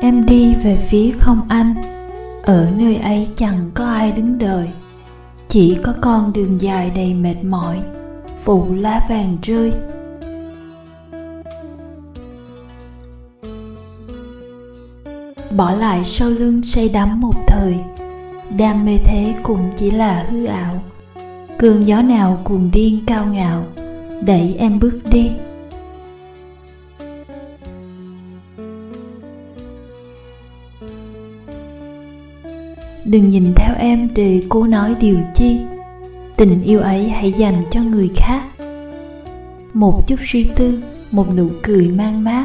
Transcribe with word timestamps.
em 0.00 0.26
đi 0.26 0.54
về 0.54 0.76
phía 0.88 1.10
không 1.18 1.40
anh. 1.48 1.74
Ở 2.42 2.70
nơi 2.78 2.96
ấy 2.96 3.28
chẳng 3.34 3.70
có 3.74 3.86
ai 3.86 4.12
đứng 4.12 4.38
đợi. 4.38 4.68
Chỉ 5.48 5.78
có 5.82 5.94
con 6.00 6.32
đường 6.32 6.60
dài 6.60 6.90
đầy 6.90 7.14
mệt 7.14 7.44
mỏi, 7.44 7.80
phủ 8.42 8.74
lá 8.74 9.06
vàng 9.08 9.36
rơi. 9.42 9.72
Bỏ 15.56 15.70
lại 15.70 16.04
sau 16.04 16.30
lưng 16.30 16.62
say 16.62 16.88
đắm 16.88 17.20
một 17.20 17.34
thời. 17.46 17.74
Đam 18.56 18.84
mê 18.84 18.98
thế 19.04 19.34
cũng 19.42 19.70
chỉ 19.76 19.90
là 19.90 20.26
hư 20.30 20.44
ảo. 20.44 20.82
Cơn 21.58 21.86
gió 21.86 22.02
nào 22.02 22.40
cuồng 22.44 22.70
điên 22.72 23.00
cao 23.06 23.26
ngạo, 23.26 23.66
đẩy 24.20 24.54
em 24.58 24.78
bước 24.78 25.00
đi. 25.10 25.30
Đừng 33.08 33.28
nhìn 33.28 33.52
theo 33.56 33.74
em 33.78 34.08
để 34.14 34.42
cố 34.48 34.66
nói 34.66 34.94
điều 35.00 35.18
chi. 35.34 35.58
Tình 36.36 36.62
yêu 36.62 36.80
ấy 36.80 37.08
hãy 37.08 37.32
dành 37.32 37.64
cho 37.70 37.80
người 37.82 38.08
khác. 38.16 38.42
Một 39.72 40.06
chút 40.06 40.16
suy 40.22 40.44
tư, 40.56 40.82
một 41.10 41.34
nụ 41.34 41.48
cười 41.62 41.88
mang 41.88 42.24
mát, 42.24 42.44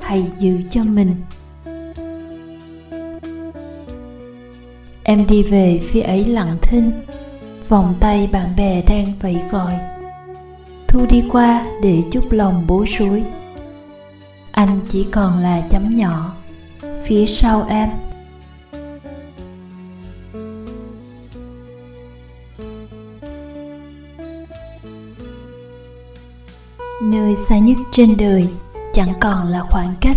hãy 0.00 0.26
giữ 0.38 0.60
cho 0.70 0.82
mình. 0.84 1.14
Em 5.02 5.26
đi 5.28 5.42
về 5.42 5.80
phía 5.82 6.00
ấy 6.00 6.24
lặng 6.24 6.56
thinh, 6.62 6.90
vòng 7.68 7.94
tay 8.00 8.28
bạn 8.32 8.56
bè 8.56 8.82
đang 8.82 9.12
vẫy 9.20 9.36
gọi. 9.50 9.74
Thu 10.88 11.06
đi 11.10 11.24
qua 11.30 11.66
để 11.82 12.02
chúc 12.10 12.32
lòng 12.32 12.64
bối 12.66 12.86
rối. 12.98 13.24
Anh 14.50 14.80
chỉ 14.88 15.06
còn 15.12 15.38
là 15.38 15.60
chấm 15.70 15.90
nhỏ, 15.90 16.34
phía 17.04 17.26
sau 17.26 17.66
em. 17.68 17.88
Nơi 27.02 27.36
xa 27.36 27.58
nhất 27.58 27.76
trên 27.92 28.16
đời 28.16 28.48
chẳng 28.92 29.12
còn 29.20 29.48
là 29.48 29.62
khoảng 29.70 29.94
cách. 30.00 30.16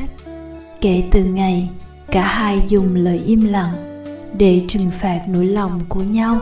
Kể 0.81 1.03
từ 1.11 1.23
ngày 1.23 1.69
cả 2.11 2.21
hai 2.21 2.61
dùng 2.67 2.95
lời 2.95 3.21
im 3.25 3.47
lặng 3.47 4.03
để 4.37 4.65
trừng 4.67 4.91
phạt 4.91 5.21
nỗi 5.27 5.45
lòng 5.45 5.79
của 5.89 6.01
nhau. 6.01 6.39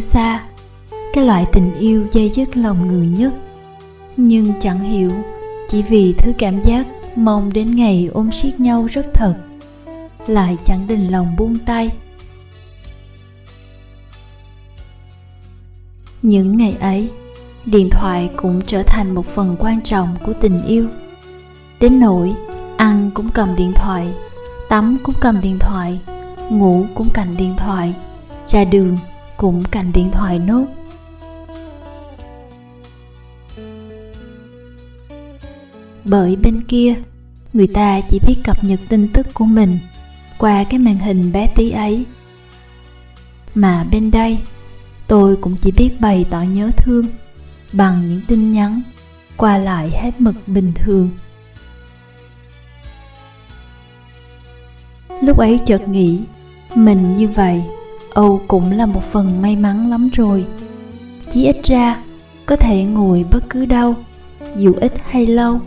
Yêu 0.00 0.04
xa, 0.04 0.44
cái 1.12 1.24
loại 1.24 1.46
tình 1.52 1.74
yêu 1.78 2.06
dây 2.12 2.30
dứt 2.30 2.56
lòng 2.56 2.88
người 2.88 3.06
nhất. 3.06 3.32
Nhưng 4.16 4.52
chẳng 4.60 4.80
hiểu, 4.80 5.12
chỉ 5.68 5.82
vì 5.82 6.14
thứ 6.18 6.32
cảm 6.38 6.60
giác 6.60 6.86
mong 7.16 7.52
đến 7.52 7.76
ngày 7.76 8.08
ôm 8.12 8.30
siết 8.30 8.60
nhau 8.60 8.86
rất 8.90 9.06
thật, 9.14 9.34
lại 10.26 10.58
chẳng 10.64 10.86
đành 10.88 11.08
lòng 11.08 11.36
buông 11.38 11.58
tay. 11.58 11.90
Những 16.22 16.56
ngày 16.56 16.76
ấy, 16.80 17.10
điện 17.66 17.90
thoại 17.90 18.30
cũng 18.36 18.60
trở 18.66 18.82
thành 18.82 19.14
một 19.14 19.26
phần 19.26 19.56
quan 19.58 19.82
trọng 19.82 20.16
của 20.26 20.32
tình 20.32 20.66
yêu. 20.66 20.86
Đến 21.80 22.00
nỗi, 22.00 22.32
ăn 22.76 23.10
cũng 23.14 23.28
cầm 23.34 23.56
điện 23.56 23.72
thoại, 23.74 24.08
tắm 24.68 24.96
cũng 25.02 25.14
cầm 25.20 25.40
điện 25.40 25.58
thoại, 25.58 26.00
ngủ 26.50 26.86
cũng 26.94 27.08
cạnh 27.14 27.36
điện 27.36 27.54
thoại, 27.56 27.94
ra 28.46 28.64
đường 28.64 28.98
cũng 29.40 29.62
cạnh 29.70 29.92
điện 29.92 30.10
thoại 30.10 30.38
nốt. 30.38 30.66
Bởi 36.04 36.36
bên 36.36 36.62
kia, 36.62 36.94
người 37.52 37.66
ta 37.66 38.00
chỉ 38.10 38.18
biết 38.26 38.34
cập 38.44 38.64
nhật 38.64 38.80
tin 38.88 39.08
tức 39.08 39.26
của 39.34 39.44
mình 39.44 39.78
qua 40.38 40.64
cái 40.64 40.78
màn 40.78 40.98
hình 40.98 41.32
bé 41.32 41.46
tí 41.56 41.70
ấy. 41.70 42.04
Mà 43.54 43.84
bên 43.90 44.10
đây, 44.10 44.38
tôi 45.06 45.36
cũng 45.36 45.56
chỉ 45.60 45.72
biết 45.72 46.00
bày 46.00 46.24
tỏ 46.30 46.40
nhớ 46.42 46.70
thương 46.76 47.06
bằng 47.72 48.06
những 48.06 48.20
tin 48.28 48.52
nhắn 48.52 48.82
qua 49.36 49.58
lại 49.58 49.90
hết 49.90 50.20
mực 50.20 50.34
bình 50.46 50.72
thường. 50.74 51.10
Lúc 55.22 55.38
ấy 55.38 55.58
chợt 55.66 55.88
nghĩ, 55.88 56.20
mình 56.74 57.16
như 57.16 57.28
vậy 57.28 57.62
âu 58.10 58.40
cũng 58.48 58.72
là 58.72 58.86
một 58.86 59.02
phần 59.12 59.42
may 59.42 59.56
mắn 59.56 59.90
lắm 59.90 60.10
rồi. 60.12 60.44
Chỉ 61.30 61.46
ít 61.46 61.56
ra, 61.64 62.02
có 62.46 62.56
thể 62.56 62.84
ngồi 62.84 63.24
bất 63.32 63.44
cứ 63.50 63.64
đâu, 63.64 63.94
dù 64.56 64.72
ít 64.80 64.92
hay 65.08 65.26
lâu, 65.26 65.60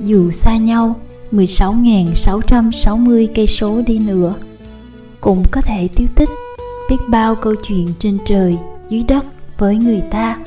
dù 0.00 0.30
xa 0.30 0.56
nhau 0.56 0.96
16.660 1.32 3.28
cây 3.34 3.46
số 3.46 3.82
đi 3.86 3.98
nữa, 3.98 4.34
cũng 5.20 5.42
có 5.50 5.60
thể 5.60 5.88
tiêu 5.96 6.06
tích 6.14 6.30
biết 6.90 6.96
bao 7.08 7.34
câu 7.34 7.54
chuyện 7.62 7.88
trên 7.98 8.18
trời, 8.24 8.58
dưới 8.88 9.02
đất 9.08 9.24
với 9.58 9.76
người 9.76 10.02
ta. 10.10 10.38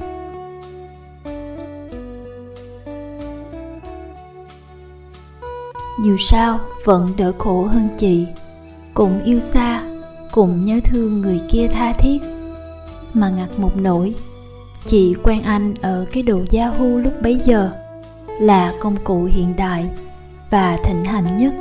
Dù 6.03 6.17
sao, 6.19 6.59
vẫn 6.85 7.09
đỡ 7.17 7.31
khổ 7.37 7.63
hơn 7.63 7.89
chị, 7.97 8.25
cũng 8.93 9.23
yêu 9.23 9.39
xa 9.39 9.86
cùng 10.31 10.65
nhớ 10.65 10.79
thương 10.83 11.21
người 11.21 11.41
kia 11.49 11.67
tha 11.73 11.93
thiết. 11.93 12.17
Mà 13.13 13.29
ngặt 13.29 13.59
một 13.59 13.77
nỗi, 13.77 14.13
chị 14.85 15.15
quen 15.23 15.41
anh 15.41 15.73
ở 15.81 16.05
cái 16.11 16.23
độ 16.23 16.39
Yahoo 16.53 16.85
lúc 16.85 17.13
bấy 17.21 17.41
giờ 17.45 17.71
là 18.39 18.73
công 18.79 18.95
cụ 19.03 19.23
hiện 19.23 19.55
đại 19.57 19.85
và 20.49 20.77
thịnh 20.83 21.05
hành 21.05 21.37
nhất 21.37 21.53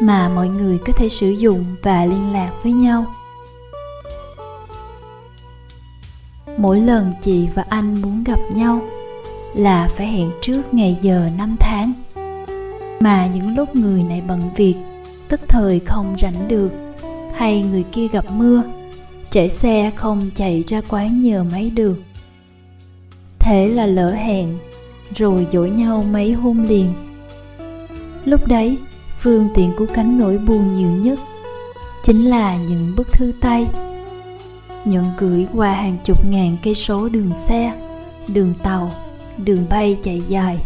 mà 0.00 0.28
mọi 0.28 0.48
người 0.48 0.78
có 0.86 0.92
thể 0.96 1.08
sử 1.08 1.30
dụng 1.30 1.64
và 1.82 2.06
liên 2.06 2.32
lạc 2.32 2.50
với 2.62 2.72
nhau. 2.72 3.06
Mỗi 6.58 6.80
lần 6.80 7.12
chị 7.22 7.48
và 7.54 7.64
anh 7.68 8.02
muốn 8.02 8.24
gặp 8.24 8.38
nhau 8.54 8.82
là 9.54 9.88
phải 9.96 10.06
hẹn 10.06 10.30
trước 10.42 10.74
ngày 10.74 10.98
giờ 11.00 11.28
năm 11.38 11.56
tháng. 11.60 11.92
Mà 13.00 13.26
những 13.26 13.56
lúc 13.56 13.76
người 13.76 14.02
này 14.02 14.22
bận 14.28 14.40
việc, 14.56 14.74
tức 15.28 15.40
thời 15.48 15.80
không 15.80 16.16
rảnh 16.18 16.48
được 16.48 16.70
hay 17.36 17.62
người 17.62 17.84
kia 17.92 18.08
gặp 18.08 18.24
mưa, 18.30 18.62
trễ 19.30 19.48
xe 19.48 19.90
không 19.96 20.30
chạy 20.34 20.64
ra 20.66 20.80
quán 20.88 21.22
nhờ 21.22 21.44
máy 21.52 21.70
được 21.70 21.96
thế 23.44 23.68
là 23.68 23.86
lỡ 23.86 24.10
hẹn, 24.10 24.58
rồi 25.14 25.46
dỗi 25.52 25.70
nhau 25.70 26.04
mấy 26.10 26.32
hôm 26.32 26.68
liền. 26.68 26.92
Lúc 28.24 28.46
đấy, 28.46 28.78
phương 29.18 29.48
tiện 29.54 29.72
của 29.76 29.86
cánh 29.94 30.18
nỗi 30.18 30.38
buồn 30.38 30.72
nhiều 30.76 30.88
nhất 30.88 31.18
chính 32.02 32.24
là 32.24 32.56
những 32.56 32.92
bức 32.96 33.12
thư 33.12 33.32
tay. 33.40 33.66
Nhận 34.84 35.04
gửi 35.18 35.46
qua 35.54 35.72
hàng 35.72 35.96
chục 36.04 36.26
ngàn 36.26 36.56
cây 36.62 36.74
số 36.74 37.08
đường 37.08 37.30
xe, 37.34 37.72
đường 38.28 38.54
tàu, 38.62 38.90
đường 39.38 39.66
bay 39.70 39.98
chạy 40.02 40.22
dài. 40.28 40.58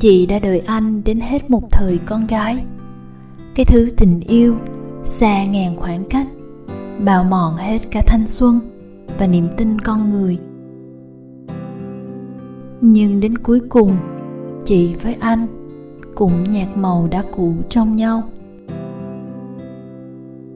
Chị 0.00 0.26
đã 0.26 0.38
đợi 0.38 0.62
anh 0.66 1.04
đến 1.04 1.20
hết 1.20 1.50
một 1.50 1.62
thời 1.70 1.98
con 2.06 2.26
gái. 2.26 2.64
Cái 3.54 3.64
thứ 3.64 3.90
tình 3.96 4.20
yêu, 4.20 4.56
xa 5.04 5.44
ngàn 5.44 5.76
khoảng 5.76 6.04
cách 6.04 6.26
bào 7.04 7.24
mòn 7.24 7.56
hết 7.56 7.78
cả 7.90 8.02
thanh 8.06 8.26
xuân 8.26 8.60
và 9.18 9.26
niềm 9.26 9.48
tin 9.56 9.78
con 9.78 10.10
người. 10.10 10.38
Nhưng 12.80 13.20
đến 13.20 13.38
cuối 13.38 13.60
cùng, 13.68 13.96
chị 14.64 14.94
với 15.02 15.16
anh 15.20 15.46
cũng 16.14 16.44
nhạt 16.44 16.68
màu 16.76 17.08
đã 17.10 17.24
cũ 17.36 17.54
trong 17.68 17.96
nhau. 17.96 18.22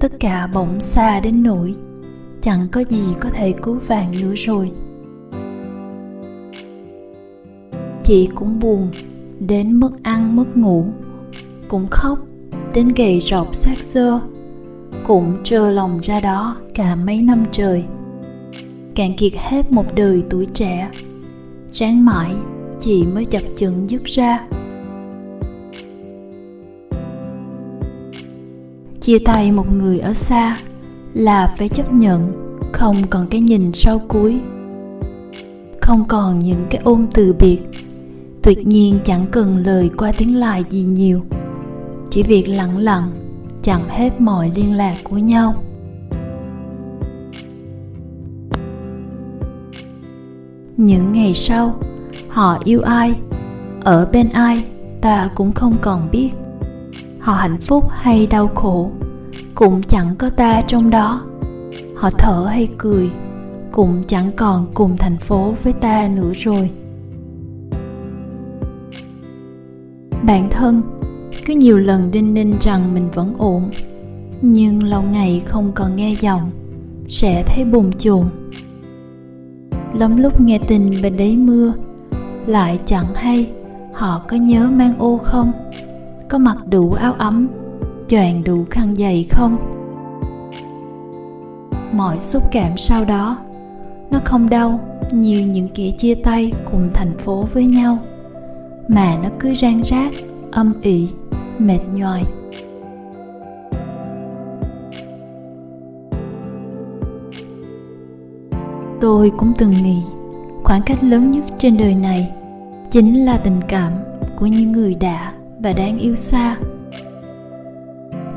Tất 0.01 0.13
cả 0.21 0.47
bỗng 0.55 0.81
xa 0.81 1.21
đến 1.21 1.43
nỗi 1.43 1.75
chẳng 2.41 2.69
có 2.73 2.85
gì 2.89 3.05
có 3.21 3.31
thể 3.31 3.53
cứu 3.53 3.79
vàng 3.87 4.11
nữa 4.23 4.35
rồi. 4.37 4.71
Chị 8.03 8.29
cũng 8.35 8.61
buồn 8.61 8.91
đến 9.47 9.73
mất 9.73 9.91
ăn 10.03 10.37
mất 10.37 10.57
ngủ. 10.57 10.87
Cũng 11.69 11.87
khóc, 11.91 12.19
đến 12.75 12.89
gầy 12.97 13.21
rộc 13.21 13.55
xác 13.55 13.79
xơ. 13.79 14.21
Cũng 15.07 15.37
trơ 15.45 15.71
lòng 15.71 16.01
ra 16.03 16.21
đó 16.21 16.57
cả 16.75 16.97
mấy 16.97 17.23
năm 17.23 17.45
trời. 17.53 17.85
Cạn 18.95 19.17
kiệt 19.17 19.33
hết 19.37 19.73
một 19.73 19.95
đời 19.95 20.23
tuổi 20.31 20.47
trẻ. 20.55 20.91
Ráng 21.73 22.05
mãi, 22.05 22.35
chị 22.81 23.05
mới 23.05 23.25
chập 23.25 23.43
chừng 23.57 23.91
dứt 23.91 24.05
ra. 24.05 24.47
Chia 29.01 29.19
tay 29.19 29.53
một 29.53 29.73
người 29.73 29.99
ở 29.99 30.15
xa 30.15 30.57
là 31.15 31.55
phải 31.59 31.69
chấp 31.69 31.93
nhận 31.93 32.33
không 32.73 32.97
còn 33.11 33.27
cái 33.31 33.41
nhìn 33.41 33.73
sau 33.73 33.99
cuối. 34.09 34.41
Không 35.81 36.05
còn 36.09 36.39
những 36.39 36.67
cái 36.71 36.81
ôm 36.85 37.07
từ 37.15 37.35
biệt 37.41 37.59
tuyệt 38.45 38.67
nhiên 38.67 38.99
chẳng 39.05 39.27
cần 39.31 39.57
lời 39.57 39.91
qua 39.97 40.13
tiếng 40.19 40.37
lại 40.37 40.65
gì 40.69 40.83
nhiều. 40.83 41.21
Chỉ 42.11 42.23
việc 42.23 42.49
lặng 42.49 42.79
lặng, 42.79 43.11
chặn 43.63 43.89
hết 43.89 44.21
mọi 44.21 44.53
liên 44.55 44.77
lạc 44.77 44.95
của 45.05 45.19
nhau. 45.19 45.55
Những 50.77 51.13
ngày 51.13 51.35
sau, 51.35 51.75
họ 52.29 52.59
yêu 52.65 52.83
ai, 52.83 53.15
ở 53.81 54.07
bên 54.13 54.29
ai 54.29 54.65
ta 55.01 55.31
cũng 55.35 55.53
không 55.53 55.77
còn 55.81 56.09
biết. 56.13 56.31
Họ 57.21 57.35
hạnh 57.35 57.61
phúc 57.61 57.85
hay 57.91 58.27
đau 58.27 58.49
khổ 58.49 58.91
cũng 59.55 59.83
chẳng 59.83 60.17
có 60.19 60.31
ta 60.31 60.61
trong 60.67 60.91
đó. 60.91 61.25
Họ 61.95 62.11
thở 62.11 62.47
hay 62.49 62.69
cười 62.79 63.11
cũng 63.73 64.03
chẳng 64.07 64.31
còn 64.37 64.67
cùng 64.75 64.97
thành 64.97 65.19
phố 65.19 65.55
với 65.63 65.73
ta 65.73 66.09
nữa 66.09 66.33
rồi. 66.35 66.71
Bản 70.27 70.51
thân. 70.51 70.83
Cứ 71.47 71.55
nhiều 71.55 71.79
lần 71.79 72.11
đinh 72.11 72.35
ninh 72.35 72.55
rằng 72.61 72.95
mình 72.95 73.11
vẫn 73.11 73.35
ổn, 73.39 73.71
nhưng 74.43 74.83
lâu 74.83 75.03
ngày 75.03 75.43
không 75.47 75.73
còn 75.75 75.97
nghe 75.97 76.15
giọng, 76.21 76.51
sẽ 77.09 77.43
thấy 77.47 77.65
bồn 77.65 77.93
chồn. 77.99 78.27
Lắm 79.95 80.17
lúc 80.17 80.41
nghe 80.41 80.59
tình 80.59 80.91
bên 81.03 81.17
đấy 81.17 81.37
mưa, 81.37 81.73
lại 82.47 82.79
chẳng 82.87 83.15
hay 83.15 83.51
họ 83.93 84.23
có 84.29 84.37
nhớ 84.37 84.71
mang 84.73 84.99
ô 84.99 85.21
không? 85.25 85.53
Có 86.29 86.39
mặc 86.39 86.57
đủ 86.67 86.93
áo 86.93 87.15
ấm, 87.19 87.49
choàng 88.09 88.45
đủ 88.45 88.65
khăn 88.71 88.97
giày 88.97 89.27
không? 89.31 89.57
Mọi 91.93 92.19
xúc 92.19 92.43
cảm 92.53 92.77
sau 92.77 93.05
đó, 93.05 93.37
nó 94.11 94.21
không 94.25 94.49
đau 94.51 94.81
như 95.13 95.47
những 95.53 95.69
kẻ 95.75 95.91
chia 95.99 96.15
tay 96.15 96.53
cùng 96.73 96.91
thành 96.95 97.19
phố 97.19 97.49
với 97.53 97.67
nhau 97.67 97.99
mà 98.89 99.17
nó 99.23 99.29
cứ 99.41 99.55
rang 99.55 99.83
rác, 99.83 100.11
âm 100.51 100.73
ỉ, 100.83 101.09
mệt 101.59 101.79
nhoài. 101.95 102.25
Tôi 109.01 109.33
cũng 109.39 109.53
từng 109.59 109.71
nghĩ, 109.71 110.03
khoảng 110.63 110.83
cách 110.87 111.05
lớn 111.05 111.31
nhất 111.31 111.45
trên 111.59 111.77
đời 111.77 111.95
này 111.95 112.33
chính 112.91 113.25
là 113.25 113.37
tình 113.37 113.61
cảm 113.69 113.93
của 114.37 114.47
những 114.47 114.73
người 114.73 114.95
đã 114.95 115.33
và 115.59 115.73
đang 115.73 115.99
yêu 115.99 116.17
xa. 116.17 116.57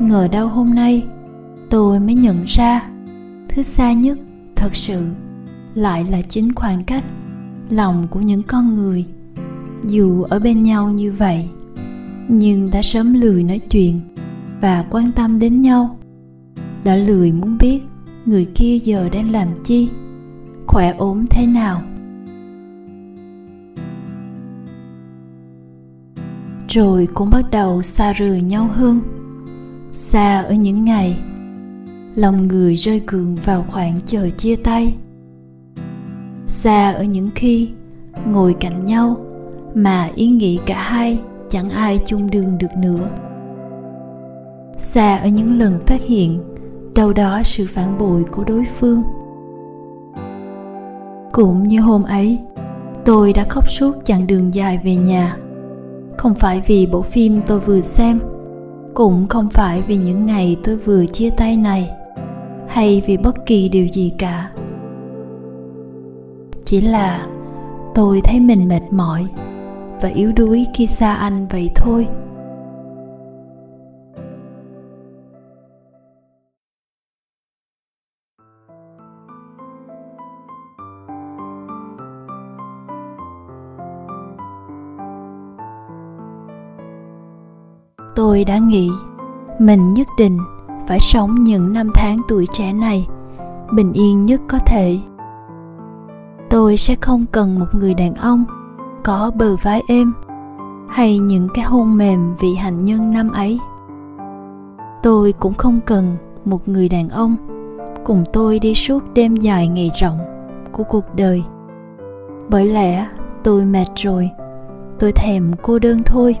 Ngờ 0.00 0.28
đâu 0.32 0.48
hôm 0.48 0.74
nay, 0.74 1.04
tôi 1.70 2.00
mới 2.00 2.14
nhận 2.14 2.44
ra, 2.44 2.90
thứ 3.48 3.62
xa 3.62 3.92
nhất 3.92 4.18
thật 4.56 4.76
sự 4.76 5.06
lại 5.74 6.04
là 6.10 6.22
chính 6.22 6.54
khoảng 6.54 6.84
cách 6.84 7.04
lòng 7.70 8.06
của 8.10 8.20
những 8.20 8.42
con 8.42 8.74
người 8.74 9.04
dù 9.86 10.22
ở 10.22 10.38
bên 10.38 10.62
nhau 10.62 10.90
như 10.90 11.12
vậy, 11.12 11.48
nhưng 12.28 12.70
đã 12.70 12.82
sớm 12.82 13.14
lười 13.14 13.42
nói 13.42 13.58
chuyện 13.58 14.00
và 14.60 14.84
quan 14.90 15.12
tâm 15.12 15.38
đến 15.38 15.60
nhau. 15.60 15.98
Đã 16.84 16.96
lười 16.96 17.32
muốn 17.32 17.58
biết 17.58 17.80
người 18.26 18.44
kia 18.44 18.78
giờ 18.78 19.08
đang 19.08 19.30
làm 19.30 19.48
chi, 19.64 19.88
khỏe 20.66 20.94
ốm 20.98 21.24
thế 21.30 21.46
nào. 21.46 21.82
Rồi 26.68 27.08
cũng 27.14 27.30
bắt 27.30 27.50
đầu 27.50 27.82
xa 27.82 28.12
rời 28.12 28.42
nhau 28.42 28.68
hơn. 28.72 29.00
Xa 29.92 30.40
ở 30.40 30.54
những 30.54 30.84
ngày, 30.84 31.18
lòng 32.14 32.48
người 32.48 32.74
rơi 32.74 33.00
cường 33.06 33.36
vào 33.36 33.66
khoảng 33.68 34.00
chờ 34.06 34.30
chia 34.30 34.56
tay. 34.56 34.96
Xa 36.46 36.92
ở 36.92 37.04
những 37.04 37.30
khi 37.34 37.70
ngồi 38.26 38.56
cạnh 38.60 38.84
nhau 38.84 39.16
mà 39.78 40.10
ý 40.14 40.26
nghĩ 40.26 40.58
cả 40.66 40.82
hai, 40.82 41.18
chẳng 41.50 41.70
ai 41.70 42.00
chung 42.06 42.30
đường 42.30 42.58
được 42.58 42.76
nữa. 42.76 43.08
Xa 44.76 45.16
ở 45.16 45.28
những 45.28 45.58
lần 45.58 45.78
phát 45.86 46.02
hiện, 46.02 46.40
đâu 46.94 47.12
đó 47.12 47.40
sự 47.44 47.66
phản 47.68 47.98
bội 47.98 48.24
của 48.30 48.44
đối 48.44 48.64
phương. 48.78 49.02
Cũng 51.32 51.68
như 51.68 51.80
hôm 51.80 52.02
ấy, 52.02 52.38
tôi 53.04 53.32
đã 53.32 53.44
khóc 53.48 53.68
suốt 53.68 54.04
chặng 54.04 54.26
đường 54.26 54.54
dài 54.54 54.80
về 54.84 54.96
nhà. 54.96 55.36
Không 56.16 56.34
phải 56.34 56.62
vì 56.66 56.86
bộ 56.86 57.02
phim 57.02 57.40
tôi 57.46 57.60
vừa 57.60 57.80
xem, 57.80 58.18
cũng 58.94 59.26
không 59.28 59.48
phải 59.50 59.82
vì 59.82 59.96
những 59.96 60.26
ngày 60.26 60.56
tôi 60.64 60.76
vừa 60.76 61.06
chia 61.06 61.30
tay 61.30 61.56
này, 61.56 61.90
hay 62.68 63.02
vì 63.06 63.16
bất 63.16 63.46
kỳ 63.46 63.68
điều 63.68 63.86
gì 63.86 64.12
cả. 64.18 64.50
Chỉ 66.64 66.80
là 66.80 67.26
tôi 67.94 68.20
thấy 68.24 68.40
mình 68.40 68.68
mệt 68.68 68.82
mỏi 68.90 69.26
và 70.00 70.08
yếu 70.08 70.32
đuối 70.36 70.66
khi 70.74 70.86
xa 70.86 71.14
anh, 71.14 71.46
vậy 71.50 71.70
thôi. 71.74 72.08
Tôi 88.16 88.44
đã 88.44 88.58
nghĩ, 88.58 88.90
mình 89.58 89.94
nhất 89.94 90.06
định 90.18 90.38
phải 90.88 91.00
sống 91.00 91.34
những 91.44 91.72
năm 91.72 91.90
tháng 91.94 92.18
tuổi 92.28 92.46
trẻ 92.52 92.72
này 92.72 93.06
bình 93.72 93.92
yên 93.92 94.24
nhất 94.24 94.40
có 94.48 94.58
thể. 94.66 94.98
Tôi 96.50 96.76
sẽ 96.76 96.94
không 97.00 97.26
cần 97.32 97.58
một 97.58 97.66
người 97.72 97.94
đàn 97.94 98.14
ông 98.14 98.44
có 99.08 99.30
bờ 99.34 99.56
vai 99.56 99.82
êm 99.86 100.12
hay 100.88 101.18
những 101.18 101.48
cái 101.54 101.64
hôn 101.64 101.96
mềm 101.96 102.36
vị 102.40 102.54
hạnh 102.54 102.84
nhân 102.84 103.12
năm 103.12 103.32
ấy? 103.32 103.58
Tôi 105.02 105.32
cũng 105.32 105.54
không 105.54 105.80
cần 105.86 106.16
một 106.44 106.68
người 106.68 106.88
đàn 106.88 107.08
ông 107.08 107.36
cùng 108.04 108.24
tôi 108.32 108.58
đi 108.58 108.74
suốt 108.74 109.04
đêm 109.14 109.36
dài 109.36 109.68
ngày 109.68 109.90
rộng 110.00 110.18
của 110.72 110.84
cuộc 110.84 111.04
đời. 111.14 111.44
Bởi 112.48 112.66
lẽ 112.66 113.08
tôi 113.44 113.64
mệt 113.64 113.86
rồi, 113.96 114.30
tôi 114.98 115.12
thèm 115.12 115.52
cô 115.62 115.78
đơn 115.78 116.02
thôi. 116.06 116.36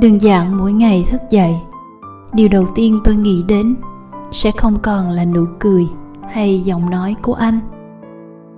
Đơn 0.00 0.20
giản 0.20 0.58
mỗi 0.58 0.72
ngày 0.72 1.04
thức 1.10 1.20
dậy 1.30 1.54
điều 2.32 2.48
đầu 2.48 2.66
tiên 2.74 3.00
tôi 3.04 3.16
nghĩ 3.16 3.42
đến 3.42 3.76
sẽ 4.32 4.50
không 4.50 4.78
còn 4.78 5.10
là 5.10 5.24
nụ 5.24 5.46
cười 5.58 5.88
hay 6.30 6.60
giọng 6.60 6.90
nói 6.90 7.16
của 7.22 7.34
anh. 7.34 7.58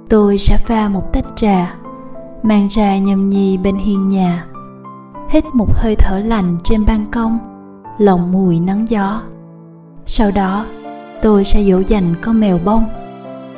Tôi 0.08 0.38
sẽ 0.38 0.56
pha 0.56 0.88
một 0.88 1.12
tách 1.12 1.24
trà, 1.36 1.74
mang 2.42 2.68
ra 2.70 2.98
nhâm 2.98 3.28
nhi 3.28 3.56
bên 3.56 3.76
hiên 3.76 4.08
nhà. 4.08 4.46
Hít 5.28 5.44
một 5.54 5.68
hơi 5.74 5.96
thở 5.96 6.18
lành 6.18 6.56
trên 6.64 6.86
ban 6.86 7.06
công, 7.10 7.38
lòng 7.98 8.32
mùi 8.32 8.60
nắng 8.60 8.88
gió. 8.88 9.22
Sau 10.06 10.30
đó, 10.34 10.64
tôi 11.22 11.44
sẽ 11.44 11.64
dỗ 11.64 11.82
dành 11.86 12.14
con 12.22 12.40
mèo 12.40 12.58
bông. 12.64 12.84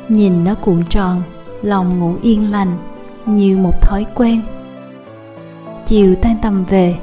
Nhìn 0.09 0.45
nó 0.45 0.55
cuộn 0.55 0.83
tròn, 0.89 1.23
lòng 1.63 2.01
ngủ 2.01 2.15
yên 2.23 2.51
lành 2.51 2.79
như 3.27 3.57
một 3.57 3.81
thói 3.83 4.07
quen. 4.15 4.41
Chiều 5.87 6.15
tan 6.23 6.37
tầm 6.43 6.65
về, 6.65 6.99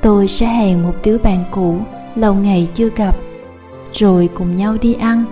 tôi 0.00 0.28
sẽ 0.28 0.46
hẹn 0.46 0.82
một 0.82 0.94
đứa 1.04 1.18
bạn 1.18 1.44
cũ 1.50 1.76
lâu 2.16 2.34
ngày 2.34 2.68
chưa 2.74 2.88
gặp, 2.96 3.16
rồi 3.92 4.28
cùng 4.34 4.56
nhau 4.56 4.76
đi 4.82 4.94
ăn, 4.94 5.24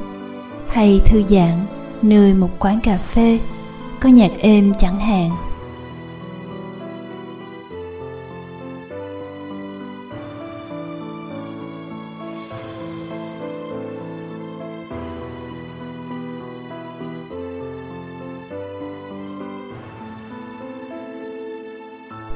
hay 0.68 1.00
thư 1.06 1.22
giãn 1.28 1.66
nơi 2.02 2.34
một 2.34 2.50
quán 2.58 2.80
cà 2.80 2.96
phê 2.96 3.38
có 4.00 4.08
nhạc 4.08 4.30
êm 4.38 4.72
chẳng 4.78 4.98
hạn. 4.98 5.30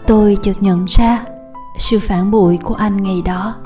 Tôi 0.07 0.39
chợt 0.43 0.53
nhận 0.61 0.85
ra 0.89 1.25
sự 1.79 1.99
phản 2.01 2.31
bội 2.31 2.59
của 2.63 2.75
anh 2.75 3.03
ngày 3.03 3.23
đó 3.25 3.64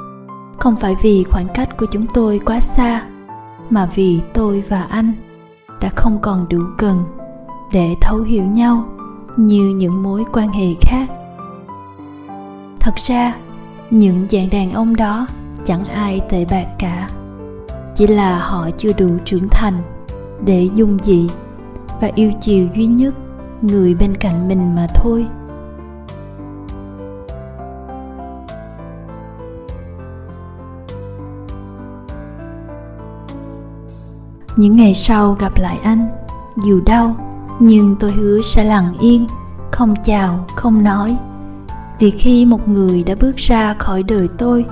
không 0.58 0.76
phải 0.76 0.96
vì 1.02 1.24
khoảng 1.24 1.48
cách 1.54 1.76
của 1.76 1.86
chúng 1.86 2.06
tôi 2.14 2.40
quá 2.44 2.60
xa, 2.60 3.02
mà 3.70 3.88
vì 3.94 4.20
tôi 4.34 4.64
và 4.68 4.82
anh 4.82 5.12
đã 5.80 5.88
không 5.96 6.18
còn 6.22 6.46
đủ 6.48 6.60
gần 6.78 7.04
để 7.72 7.94
thấu 8.00 8.20
hiểu 8.20 8.44
nhau 8.44 8.84
như 9.36 9.68
những 9.68 10.02
mối 10.02 10.24
quan 10.32 10.48
hệ 10.48 10.74
khác. 10.80 11.06
Thật 12.80 12.94
ra, 12.96 13.34
những 13.90 14.26
dạng 14.28 14.50
đàn 14.50 14.72
ông 14.72 14.96
đó 14.96 15.26
chẳng 15.64 15.84
ai 15.84 16.20
tệ 16.30 16.44
bạc 16.50 16.66
cả. 16.78 17.08
Chỉ 17.94 18.06
là 18.06 18.38
họ 18.38 18.70
chưa 18.76 18.92
đủ 18.92 19.08
trưởng 19.24 19.48
thành 19.50 19.74
để 20.44 20.68
dung 20.74 20.98
dị 21.02 21.28
và 22.00 22.10
yêu 22.14 22.32
chiều 22.40 22.68
duy 22.74 22.86
nhất 22.86 23.14
người 23.62 23.94
bên 23.94 24.16
cạnh 24.16 24.48
mình 24.48 24.74
mà 24.74 24.86
thôi. 24.94 25.26
Những 34.58 34.76
ngày 34.76 34.94
sau 34.94 35.32
gặp 35.32 35.52
lại 35.56 35.78
anh, 35.82 36.08
dù 36.56 36.80
đau, 36.86 37.16
nhưng 37.58 37.96
tôi 38.00 38.12
hứa 38.12 38.40
sẽ 38.40 38.64
lặng 38.64 38.94
yên, 39.00 39.26
không 39.70 39.94
chào, 40.04 40.44
không 40.54 40.84
nói. 40.84 41.16
Vì 41.98 42.10
khi 42.10 42.44
một 42.44 42.68
người 42.68 43.04
đã 43.04 43.14
bước 43.20 43.36
ra 43.36 43.74
khỏi 43.74 44.02
đời 44.02 44.28
tôi 44.38 44.64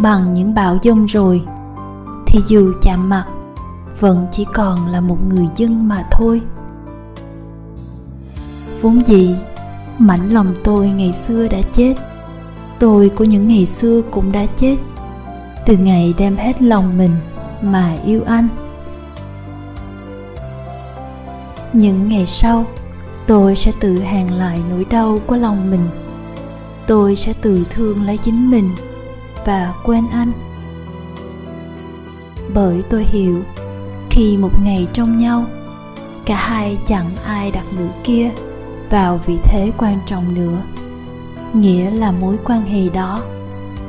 bằng 0.00 0.34
những 0.34 0.54
bão 0.54 0.78
dông 0.82 1.06
rồi, 1.06 1.42
thì 2.26 2.40
dù 2.48 2.72
chạm 2.82 3.08
mặt, 3.08 3.24
vẫn 4.00 4.26
chỉ 4.32 4.46
còn 4.52 4.86
là 4.86 5.00
một 5.00 5.18
người 5.28 5.46
dân 5.56 5.88
mà 5.88 6.04
thôi. 6.10 6.40
Vốn 8.82 9.02
dĩ, 9.06 9.34
mảnh 9.98 10.30
lòng 10.30 10.54
tôi 10.64 10.88
ngày 10.88 11.12
xưa 11.12 11.48
đã 11.48 11.58
chết. 11.72 11.94
Tôi 12.78 13.08
của 13.08 13.24
những 13.24 13.48
ngày 13.48 13.66
xưa 13.66 14.02
cũng 14.10 14.32
đã 14.32 14.46
chết. 14.56 14.76
Từ 15.66 15.76
ngày 15.76 16.14
đem 16.18 16.36
hết 16.36 16.62
lòng 16.62 16.98
mình 16.98 17.12
mà 17.62 17.96
yêu 18.04 18.20
anh. 18.26 18.48
Những 21.78 22.08
ngày 22.08 22.26
sau, 22.26 22.64
tôi 23.26 23.56
sẽ 23.56 23.72
tự 23.80 23.98
hàn 23.98 24.28
lại 24.28 24.60
nỗi 24.70 24.84
đau 24.90 25.18
của 25.26 25.36
lòng 25.36 25.70
mình. 25.70 25.88
Tôi 26.86 27.16
sẽ 27.16 27.32
tự 27.42 27.66
thương 27.70 28.02
lấy 28.02 28.16
chính 28.16 28.50
mình 28.50 28.70
và 29.44 29.74
quên 29.84 30.04
anh. 30.12 30.32
Bởi 32.54 32.82
tôi 32.90 33.04
hiểu, 33.04 33.42
khi 34.10 34.36
một 34.36 34.62
ngày 34.64 34.86
trong 34.92 35.18
nhau, 35.18 35.44
cả 36.24 36.36
hai 36.36 36.78
chẳng 36.86 37.10
ai 37.24 37.50
đặt 37.50 37.64
người 37.76 37.90
kia 38.04 38.30
vào 38.90 39.20
vị 39.26 39.36
thế 39.44 39.72
quan 39.78 39.98
trọng 40.06 40.34
nữa. 40.34 40.58
Nghĩa 41.52 41.90
là 41.90 42.12
mối 42.12 42.36
quan 42.44 42.66
hệ 42.66 42.88
đó, 42.88 43.20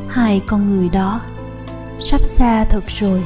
hai 0.08 0.42
con 0.48 0.70
người 0.70 0.90
đó, 0.90 1.22
sắp 2.00 2.22
xa 2.24 2.66
thật 2.70 2.84
rồi. 2.88 3.24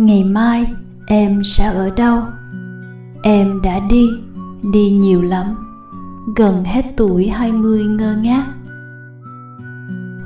Ngày 0.00 0.24
mai 0.24 0.66
em 1.06 1.44
sẽ 1.44 1.64
ở 1.64 1.90
đâu? 1.90 2.22
Em 3.22 3.62
đã 3.62 3.80
đi 3.90 4.08
đi 4.72 4.90
nhiều 4.90 5.22
lắm. 5.22 5.46
Gần 6.36 6.64
hết 6.64 6.84
tuổi 6.96 7.28
20 7.28 7.84
ngơ 7.84 8.16
ngác. 8.16 8.46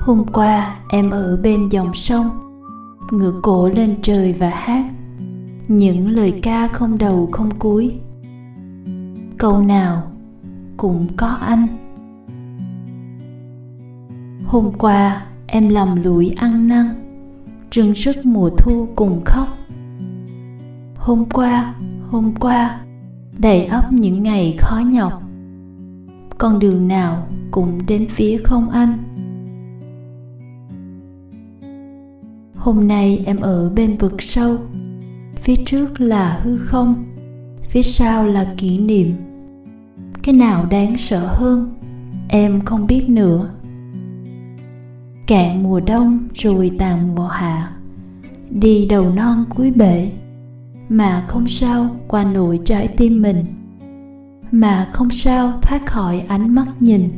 Hôm 0.01 0.25
qua 0.33 0.77
em 0.89 1.11
ở 1.11 1.37
bên 1.43 1.69
dòng 1.69 1.95
sông, 1.95 2.29
ngửa 3.11 3.33
cổ 3.43 3.69
lên 3.69 3.95
trời 4.03 4.33
và 4.33 4.51
hát. 4.51 4.85
Những 5.69 6.09
lời 6.09 6.41
ca 6.43 6.69
không 6.69 6.99
đầu 6.99 7.29
không 7.33 7.51
cuối. 7.59 7.95
Câu 9.39 9.63
nào 9.63 10.03
cũng 10.77 11.09
có 11.17 11.27
anh. 11.27 11.67
Hôm 14.47 14.73
qua 14.79 15.27
em 15.47 15.69
lầm 15.69 16.03
lũi 16.03 16.31
ăn 16.37 16.69
năn 16.69 16.87
trừng 17.75 17.95
sức 17.95 18.27
mùa 18.27 18.51
thu 18.59 18.89
cùng 18.97 19.23
khóc 19.25 19.49
hôm 21.05 21.25
qua 21.33 21.75
hôm 22.11 22.35
qua, 22.41 22.81
đầy 23.39 23.65
ấp 23.65 23.93
những 23.93 24.23
ngày 24.23 24.57
khó 24.59 24.79
nhọc. 24.79 25.23
Con 26.39 26.59
đường 26.59 26.89
nào 26.89 27.27
cũng 27.51 27.87
đến 27.87 28.07
phía 28.09 28.39
không 28.45 28.71
anh. 28.71 28.99
Hôm 32.57 32.89
nay 32.89 33.23
em 33.27 33.41
ở 33.41 33.71
bên 33.71 33.97
vực 33.97 34.23
sâu, 34.23 34.57
phía 35.37 35.55
trước 35.67 36.01
là 36.01 36.41
hư 36.43 36.59
không, 36.59 37.05
phía 37.63 37.83
sau 37.83 38.27
là 38.27 38.55
kỷ 38.57 38.79
niệm. 38.79 39.13
Cái 40.23 40.35
nào 40.35 40.67
đáng 40.71 40.97
sợ 40.99 41.27
hơn, 41.27 41.75
em 42.29 42.61
không 42.61 42.87
biết 42.87 43.05
nữa. 43.09 43.51
Cạn 45.27 45.63
mùa 45.63 45.81
đông 45.81 46.29
rồi 46.35 46.71
tàn 46.79 47.15
mùa 47.15 47.29
hạ, 47.29 47.77
đi 48.51 48.87
đầu 48.91 49.11
non 49.11 49.45
cuối 49.49 49.71
bể 49.71 50.11
mà 50.89 51.25
không 51.29 51.49
sao, 51.49 51.97
qua 52.09 52.25
nỗi 52.25 52.61
trái 52.65 52.89
tim 52.89 53.23
mình. 53.23 53.45
Mà 54.51 54.91
không 54.93 55.11
sao, 55.11 55.53
thoát 55.63 55.87
khỏi 55.87 56.21
ánh 56.29 56.55
mắt 56.55 56.67
nhìn. 56.81 57.09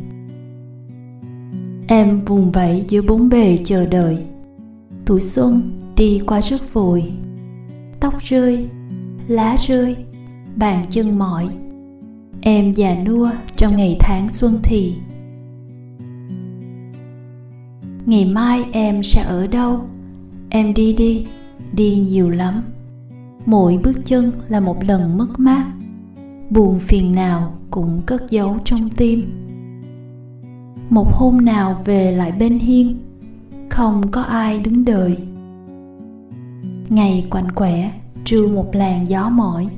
Em 1.87 2.25
vùng 2.25 2.52
vẫy 2.52 2.85
giữa 2.88 3.02
bốn 3.02 3.28
bề 3.28 3.58
chờ 3.64 3.87
đợi. 3.87 4.18
Tuổi 5.04 5.20
xuân 5.20 5.70
đi 5.96 6.20
qua 6.26 6.40
rất 6.40 6.73
vội. 6.73 7.12
Tóc 8.00 8.14
rơi, 8.23 8.68
lá 9.28 9.56
rơi, 9.68 9.96
bàn 10.56 10.85
chân 10.90 11.18
mỏi. 11.18 11.49
Em 12.40 12.73
già 12.73 12.96
nua 13.04 13.30
trong 13.56 13.76
ngày 13.76 13.96
tháng 14.00 14.28
xuân 14.30 14.58
thì. 14.62 14.94
Ngày 18.06 18.25
mai 18.25 18.64
em 18.73 19.02
sẽ 19.02 19.23
ở 19.23 19.46
đâu? 19.46 19.80
Em 20.49 20.75
đi 20.75 20.92
đi 20.92 21.26
đi 21.73 21.96
nhiều 21.96 22.30
lắm 22.30 22.62
mỗi 23.46 23.78
bước 23.84 23.92
chân 24.04 24.32
là 24.48 24.60
một 24.60 24.84
lần 24.84 25.18
mất 25.18 25.38
mát. 25.38 25.66
Buồn 26.50 26.78
phiền 26.78 27.14
nào 27.14 27.58
cũng 27.70 28.02
cất 28.06 28.30
giấu 28.30 28.56
trong 28.64 28.88
tim. 28.96 29.32
Một 30.90 31.06
hôm 31.12 31.44
nào 31.44 31.82
về 31.84 32.12
lại 32.12 32.32
bên 32.32 32.58
hiên, 32.58 32.98
không 33.70 34.10
có 34.10 34.22
ai 34.22 34.60
đứng 34.60 34.84
đợi. 34.84 35.16
Ngày 36.88 37.26
quạnh 37.30 37.50
quẻ, 37.52 37.92
trưa 38.24 38.46
một 38.48 38.66
làn 38.72 39.08
gió 39.08 39.28
mỏi, 39.28 39.68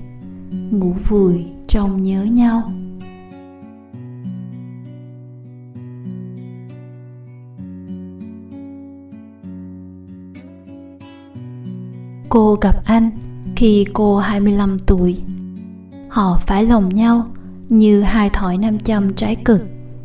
ngủ 0.70 0.92
vùi 1.08 1.44
trong 1.66 2.02
nhớ 2.02 2.24
nhau. 2.24 2.72
Cô 12.28 12.54
gặp 12.54 12.84
anh 12.84 13.27
khi 13.58 13.86
cô 13.92 14.18
25 14.18 14.78
tuổi. 14.78 15.16
Họ 16.08 16.40
phải 16.46 16.64
lòng 16.64 16.88
nhau 16.88 17.26
như 17.68 18.02
hai 18.02 18.30
thỏi 18.30 18.58
nam 18.58 18.78
châm 18.78 19.14
trái 19.14 19.36
cực, 19.44 19.60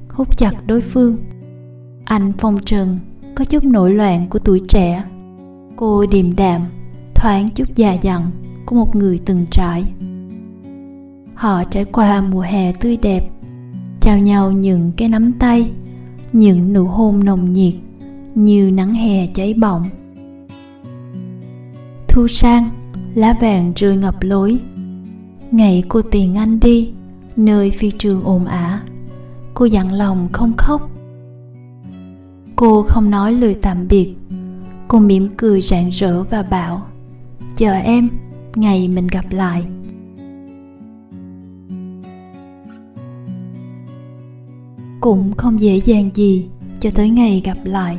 hút 0.09 0.37
chặt 0.37 0.51
đối 0.67 0.81
phương. 0.81 1.17
Anh 2.05 2.31
phong 2.37 2.57
trần, 2.65 2.99
có 3.35 3.45
chút 3.45 3.63
nổi 3.63 3.91
loạn 3.91 4.29
của 4.29 4.39
tuổi 4.39 4.61
trẻ. 4.67 5.03
Cô 5.75 6.05
điềm 6.05 6.35
đạm, 6.35 6.61
thoáng 7.15 7.49
chút 7.55 7.75
già 7.75 7.93
dặn 7.93 8.31
của 8.65 8.75
một 8.75 8.95
người 8.95 9.19
từng 9.25 9.45
trải. 9.51 9.83
Họ 11.35 11.63
trải 11.63 11.85
qua 11.85 12.21
mùa 12.21 12.41
hè 12.41 12.73
tươi 12.73 12.97
đẹp, 12.97 13.29
trao 14.01 14.17
nhau 14.17 14.51
những 14.51 14.91
cái 14.97 15.09
nắm 15.09 15.31
tay, 15.39 15.71
những 16.33 16.73
nụ 16.73 16.85
hôn 16.85 17.23
nồng 17.23 17.53
nhiệt 17.53 17.73
như 18.35 18.71
nắng 18.71 18.93
hè 18.93 19.27
cháy 19.27 19.53
bỏng. 19.53 19.83
Thu 22.07 22.27
sang 22.27 22.69
lá 23.15 23.35
vàng 23.41 23.73
rơi 23.75 23.97
ngập 23.97 24.23
lối. 24.23 24.59
Ngày 25.51 25.83
cô 25.87 26.01
tiền 26.01 26.35
anh 26.35 26.59
đi, 26.59 26.93
nơi 27.35 27.71
phi 27.71 27.91
trường 27.91 28.23
ồn 28.23 28.45
ả 28.45 28.81
cô 29.53 29.65
dặn 29.65 29.93
lòng 29.93 30.29
không 30.31 30.53
khóc. 30.57 30.89
Cô 32.55 32.83
không 32.83 33.09
nói 33.09 33.33
lời 33.33 33.55
tạm 33.61 33.87
biệt. 33.87 34.15
Cô 34.87 34.99
mỉm 34.99 35.29
cười 35.37 35.61
rạng 35.61 35.89
rỡ 35.89 36.23
và 36.23 36.43
bảo, 36.43 36.87
chờ 37.55 37.73
em, 37.73 38.09
ngày 38.55 38.87
mình 38.87 39.07
gặp 39.07 39.25
lại. 39.29 39.65
Cũng 45.01 45.33
không 45.37 45.61
dễ 45.61 45.79
dàng 45.79 46.09
gì 46.13 46.49
cho 46.79 46.91
tới 46.91 47.09
ngày 47.09 47.41
gặp 47.45 47.57
lại. 47.63 47.97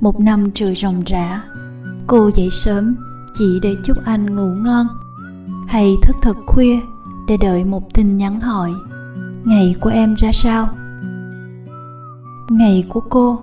Một 0.00 0.20
năm 0.20 0.50
trời 0.54 0.74
ròng 0.74 1.02
rã, 1.06 1.42
cô 2.06 2.30
dậy 2.34 2.48
sớm 2.52 2.96
chỉ 3.40 3.60
để 3.60 3.76
chúc 3.82 3.96
anh 4.04 4.36
ngủ 4.36 4.46
ngon, 4.46 4.86
hay 5.66 5.96
thức 6.02 6.16
thật 6.22 6.36
khuya 6.46 6.80
để 7.28 7.36
đợi 7.36 7.64
một 7.64 7.94
tin 7.94 8.16
nhắn 8.16 8.40
hỏi, 8.40 8.72
ngày 9.44 9.74
của 9.80 9.90
em 9.90 10.14
ra 10.14 10.32
sao? 10.32 10.68
Ngày 12.50 12.86
của 12.88 13.00
cô, 13.00 13.40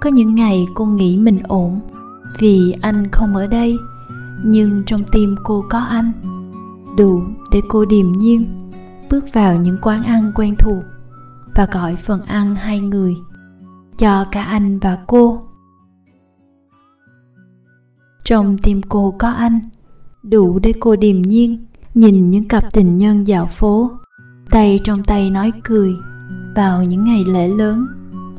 có 0.00 0.10
những 0.10 0.34
ngày 0.34 0.66
cô 0.74 0.86
nghĩ 0.86 1.18
mình 1.18 1.40
ổn 1.48 1.80
vì 2.38 2.74
anh 2.80 3.10
không 3.12 3.36
ở 3.36 3.46
đây, 3.46 3.76
nhưng 4.44 4.82
trong 4.86 5.00
tim 5.12 5.36
cô 5.44 5.64
có 5.68 5.78
anh, 5.78 6.12
đủ 6.96 7.22
để 7.52 7.60
cô 7.68 7.84
điềm 7.84 8.12
nhiên 8.12 8.70
bước 9.10 9.24
vào 9.32 9.56
những 9.56 9.78
quán 9.82 10.02
ăn 10.02 10.32
quen 10.34 10.54
thuộc 10.58 10.84
và 11.54 11.66
gọi 11.72 11.96
phần 11.96 12.20
ăn 12.22 12.54
hai 12.54 12.80
người 12.80 13.16
cho 13.98 14.24
cả 14.32 14.42
anh 14.42 14.78
và 14.78 14.98
cô 15.06 15.47
trong 18.28 18.58
tim 18.58 18.80
cô 18.88 19.14
có 19.18 19.28
anh. 19.28 19.60
đủ 20.22 20.58
để 20.58 20.72
cô 20.80 20.96
điềm 20.96 21.22
nhiên 21.22 21.66
nhìn 21.94 22.30
những 22.30 22.48
cặp 22.48 22.72
tình 22.72 22.98
nhân 22.98 23.26
dạo 23.26 23.46
phố. 23.46 23.90
tay 24.50 24.80
trong 24.84 25.04
tay 25.04 25.30
nói 25.30 25.52
cười. 25.64 25.94
vào 26.54 26.84
những 26.84 27.04
ngày 27.04 27.24
lễ 27.24 27.48
lớn 27.48 27.86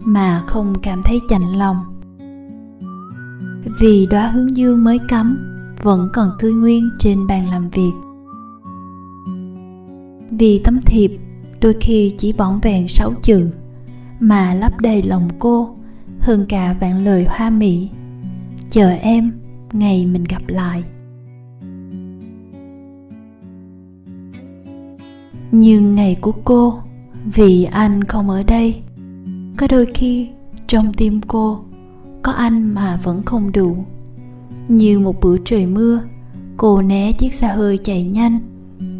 mà 0.03 0.43
không 0.47 0.73
cảm 0.81 1.01
thấy 1.03 1.19
chạnh 1.29 1.57
lòng. 1.57 1.77
Vì 3.79 4.05
đóa 4.05 4.27
hướng 4.27 4.55
dương 4.55 4.83
mới 4.83 4.99
cắm 5.07 5.37
vẫn 5.81 6.09
còn 6.13 6.29
tươi 6.39 6.53
nguyên 6.53 6.89
trên 6.99 7.27
bàn 7.27 7.49
làm 7.49 7.69
việc. 7.69 7.91
Vì 10.31 10.61
tấm 10.63 10.79
thiệp 10.85 11.11
đôi 11.61 11.75
khi 11.81 12.15
chỉ 12.17 12.33
bỏng 12.33 12.59
vẹn 12.63 12.87
sáu 12.87 13.13
chữ 13.21 13.49
mà 14.19 14.53
lấp 14.53 14.81
đầy 14.81 15.01
lòng 15.03 15.29
cô 15.39 15.75
hơn 16.19 16.45
cả 16.49 16.75
vạn 16.79 17.05
lời 17.05 17.25
hoa 17.29 17.49
mỹ. 17.49 17.89
Chờ 18.69 18.89
em 18.89 19.38
ngày 19.73 20.05
mình 20.05 20.23
gặp 20.23 20.41
lại. 20.47 20.83
Nhưng 25.51 25.95
ngày 25.95 26.17
của 26.21 26.31
cô, 26.31 26.79
vì 27.25 27.63
anh 27.63 28.03
không 28.03 28.29
ở 28.29 28.43
đây, 28.43 28.81
có 29.57 29.67
đôi 29.67 29.85
khi 29.85 30.29
trong 30.67 30.93
tim 30.93 31.21
cô 31.27 31.59
có 32.21 32.31
anh 32.31 32.73
mà 32.73 32.99
vẫn 33.03 33.23
không 33.23 33.51
đủ. 33.51 33.85
Như 34.67 34.99
một 34.99 35.19
bữa 35.21 35.37
trời 35.45 35.65
mưa, 35.65 36.01
cô 36.57 36.81
né 36.81 37.11
chiếc 37.11 37.33
xe 37.33 37.47
hơi 37.47 37.77
chạy 37.77 38.05
nhanh, 38.05 38.39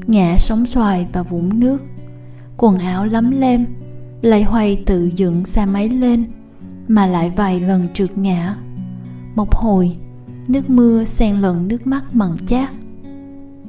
ngã 0.08 0.38
sóng 0.38 0.66
xoài 0.66 1.08
và 1.14 1.24
vũng 1.24 1.60
nước. 1.60 1.78
Quần 2.58 2.78
áo 2.78 3.06
lấm 3.06 3.32
lem, 3.32 3.66
lại 4.22 4.44
hoay 4.44 4.84
tự 4.86 5.12
dựng 5.16 5.46
xe 5.46 5.66
máy 5.66 5.90
lên, 5.90 6.26
mà 6.88 7.06
lại 7.06 7.32
vài 7.36 7.60
lần 7.60 7.88
trượt 7.94 8.18
ngã. 8.18 8.56
Một 9.36 9.56
hồi 9.56 9.92
nước 10.50 10.70
mưa 10.70 11.06
xen 11.06 11.36
lẫn 11.36 11.68
nước 11.68 11.88
mắt 11.88 12.03
mặn 12.15 12.32
chát. 12.46 12.70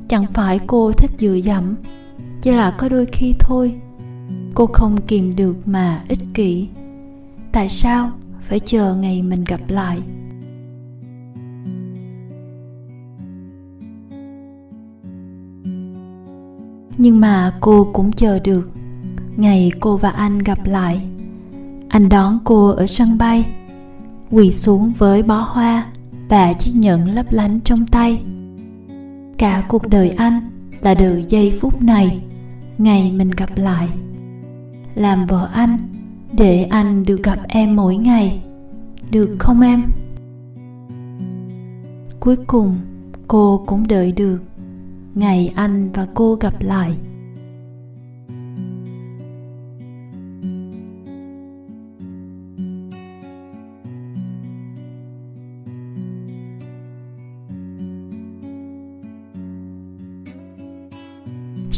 Chẳng 0.09 0.27
phải 0.35 0.61
cô 0.67 0.93
thích 0.93 1.11
dựa 1.19 1.35
dẫm, 1.35 1.75
chỉ 2.43 2.51
là 2.51 2.71
có 2.79 2.89
đôi 2.89 3.07
khi 3.07 3.35
thôi. 3.39 3.75
Cô 4.55 4.67
không 4.67 5.01
kìm 5.01 5.37
được 5.37 5.57
mà 5.69 6.05
ích 6.09 6.19
kỷ. 6.35 6.69
Tại 7.53 7.69
sao 7.69 8.11
phải 8.43 8.61
chờ 8.61 8.95
ngày 8.95 9.23
mình 9.23 9.45
gặp 9.45 9.61
lại? 9.69 10.01
Nhưng 16.99 17.21
mà 17.21 17.53
cô 17.61 17.89
cũng 17.93 18.13
chờ 18.13 18.39
được 18.39 18.71
ngày 19.37 19.73
cô 19.81 19.97
và 19.97 20.11
anh 20.11 20.39
gặp 20.39 20.59
lại. 20.65 21.03
Anh 21.89 22.09
đón 22.09 22.39
cô 22.45 22.69
ở 22.69 22.87
sân 22.87 23.19
bay, 23.19 23.45
quỳ 24.31 24.51
xuống 24.53 24.93
với 24.99 25.23
bó 25.23 25.37
hoa 25.37 25.90
và 26.31 26.53
chiếc 26.53 26.73
nhẫn 26.75 27.15
lấp 27.15 27.27
lánh 27.33 27.61
trong 27.65 27.87
tay. 27.87 28.23
Cả 29.39 29.65
cuộc 29.69 29.89
đời 29.89 30.11
anh 30.11 30.51
là 30.81 30.95
đợi 30.95 31.25
giây 31.29 31.59
phút 31.61 31.83
này, 31.83 32.23
ngày 32.79 33.13
mình 33.13 33.31
gặp 33.31 33.51
lại. 33.57 33.89
Làm 34.95 35.27
vợ 35.27 35.49
anh, 35.53 35.77
để 36.33 36.63
anh 36.63 37.05
được 37.05 37.23
gặp 37.23 37.39
em 37.49 37.77
mỗi 37.77 37.97
ngày, 37.97 38.43
được 39.11 39.37
không 39.39 39.61
em? 39.61 39.83
Cuối 42.21 42.37
cùng, 42.47 42.79
cô 43.29 43.63
cũng 43.67 43.89
đợi 43.89 44.13
được 44.13 44.39
ngày 45.15 45.53
anh 45.57 45.91
và 45.93 46.07
cô 46.15 46.35
gặp 46.35 46.55
lại. 46.61 46.97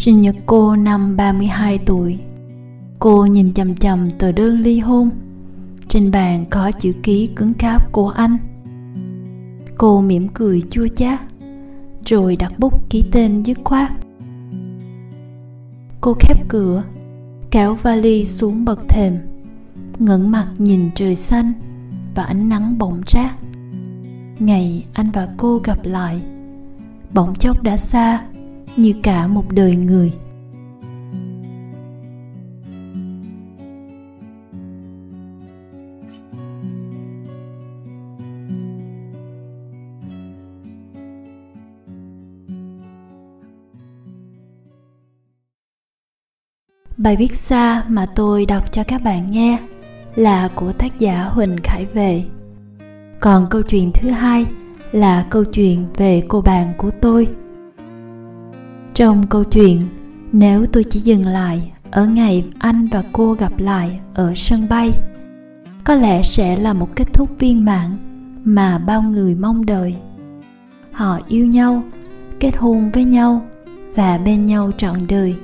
Sinh 0.02 0.20
nhật 0.20 0.36
cô 0.46 0.76
năm 0.76 1.16
32 1.16 1.78
tuổi. 1.78 2.18
Cô 2.98 3.26
nhìn 3.26 3.54
chầm 3.54 3.74
chầm 3.74 4.10
tờ 4.10 4.32
đơn 4.32 4.60
ly 4.60 4.78
hôn. 4.78 5.10
Trên 5.88 6.10
bàn 6.10 6.44
có 6.50 6.70
chữ 6.70 6.92
ký 7.02 7.26
cứng 7.36 7.54
cáp 7.54 7.92
của 7.92 8.08
anh. 8.08 8.36
Cô 9.78 10.00
mỉm 10.00 10.28
cười 10.34 10.62
chua 10.70 10.86
chát, 10.88 11.20
Rồi 12.06 12.36
đặt 12.36 12.58
bút 12.58 12.90
ký 12.90 13.04
tên 13.12 13.42
dứt 13.42 13.58
khoát. 13.64 13.92
Cô 16.00 16.14
khép 16.20 16.48
cửa, 16.48 16.82
Kéo 17.50 17.74
vali 17.74 18.24
xuống 18.24 18.64
bậc 18.64 18.88
thềm, 18.88 19.18
ngẩng 19.98 20.30
mặt 20.30 20.48
nhìn 20.58 20.90
trời 20.94 21.16
xanh 21.16 21.52
Và 22.14 22.22
ánh 22.22 22.48
nắng 22.48 22.78
bỗng 22.78 23.00
rát. 23.06 23.30
Ngày 24.38 24.84
anh 24.92 25.10
và 25.10 25.28
cô 25.36 25.60
gặp 25.64 25.78
lại, 25.82 26.22
Bỗng 27.14 27.34
chốc 27.34 27.62
đã 27.62 27.76
xa 27.76 28.24
như 28.76 28.92
cả 29.02 29.26
một 29.26 29.52
đời 29.52 29.76
người 29.76 30.12
Bài 46.96 47.16
viết 47.16 47.34
xa 47.34 47.84
mà 47.88 48.06
tôi 48.06 48.46
đọc 48.46 48.72
cho 48.72 48.84
các 48.84 49.02
bạn 49.04 49.30
nghe 49.30 49.58
là 50.14 50.48
của 50.54 50.72
tác 50.72 50.98
giả 50.98 51.24
Huỳnh 51.24 51.56
Khải 51.62 51.86
Vệ. 51.86 52.22
Còn 53.20 53.46
câu 53.50 53.62
chuyện 53.62 53.90
thứ 53.94 54.08
hai 54.08 54.46
là 54.92 55.26
câu 55.30 55.44
chuyện 55.44 55.86
về 55.96 56.22
cô 56.28 56.40
bạn 56.40 56.72
của 56.78 56.90
tôi 57.00 57.28
trong 58.94 59.26
câu 59.26 59.44
chuyện, 59.44 59.86
nếu 60.32 60.66
tôi 60.66 60.84
chỉ 60.84 61.00
dừng 61.00 61.26
lại 61.26 61.72
ở 61.90 62.06
ngày 62.06 62.44
anh 62.58 62.86
và 62.86 63.02
cô 63.12 63.32
gặp 63.32 63.60
lại 63.60 64.00
ở 64.14 64.32
sân 64.36 64.66
bay, 64.68 64.90
có 65.84 65.94
lẽ 65.94 66.22
sẽ 66.22 66.56
là 66.56 66.72
một 66.72 66.88
kết 66.96 67.12
thúc 67.12 67.30
viên 67.38 67.64
mãn 67.64 67.96
mà 68.44 68.78
bao 68.78 69.02
người 69.02 69.34
mong 69.34 69.66
đợi. 69.66 69.96
Họ 70.92 71.18
yêu 71.28 71.46
nhau, 71.46 71.82
kết 72.40 72.56
hôn 72.56 72.90
với 72.90 73.04
nhau 73.04 73.46
và 73.94 74.18
bên 74.18 74.44
nhau 74.44 74.70
trọn 74.76 74.98
đời. 75.08 75.34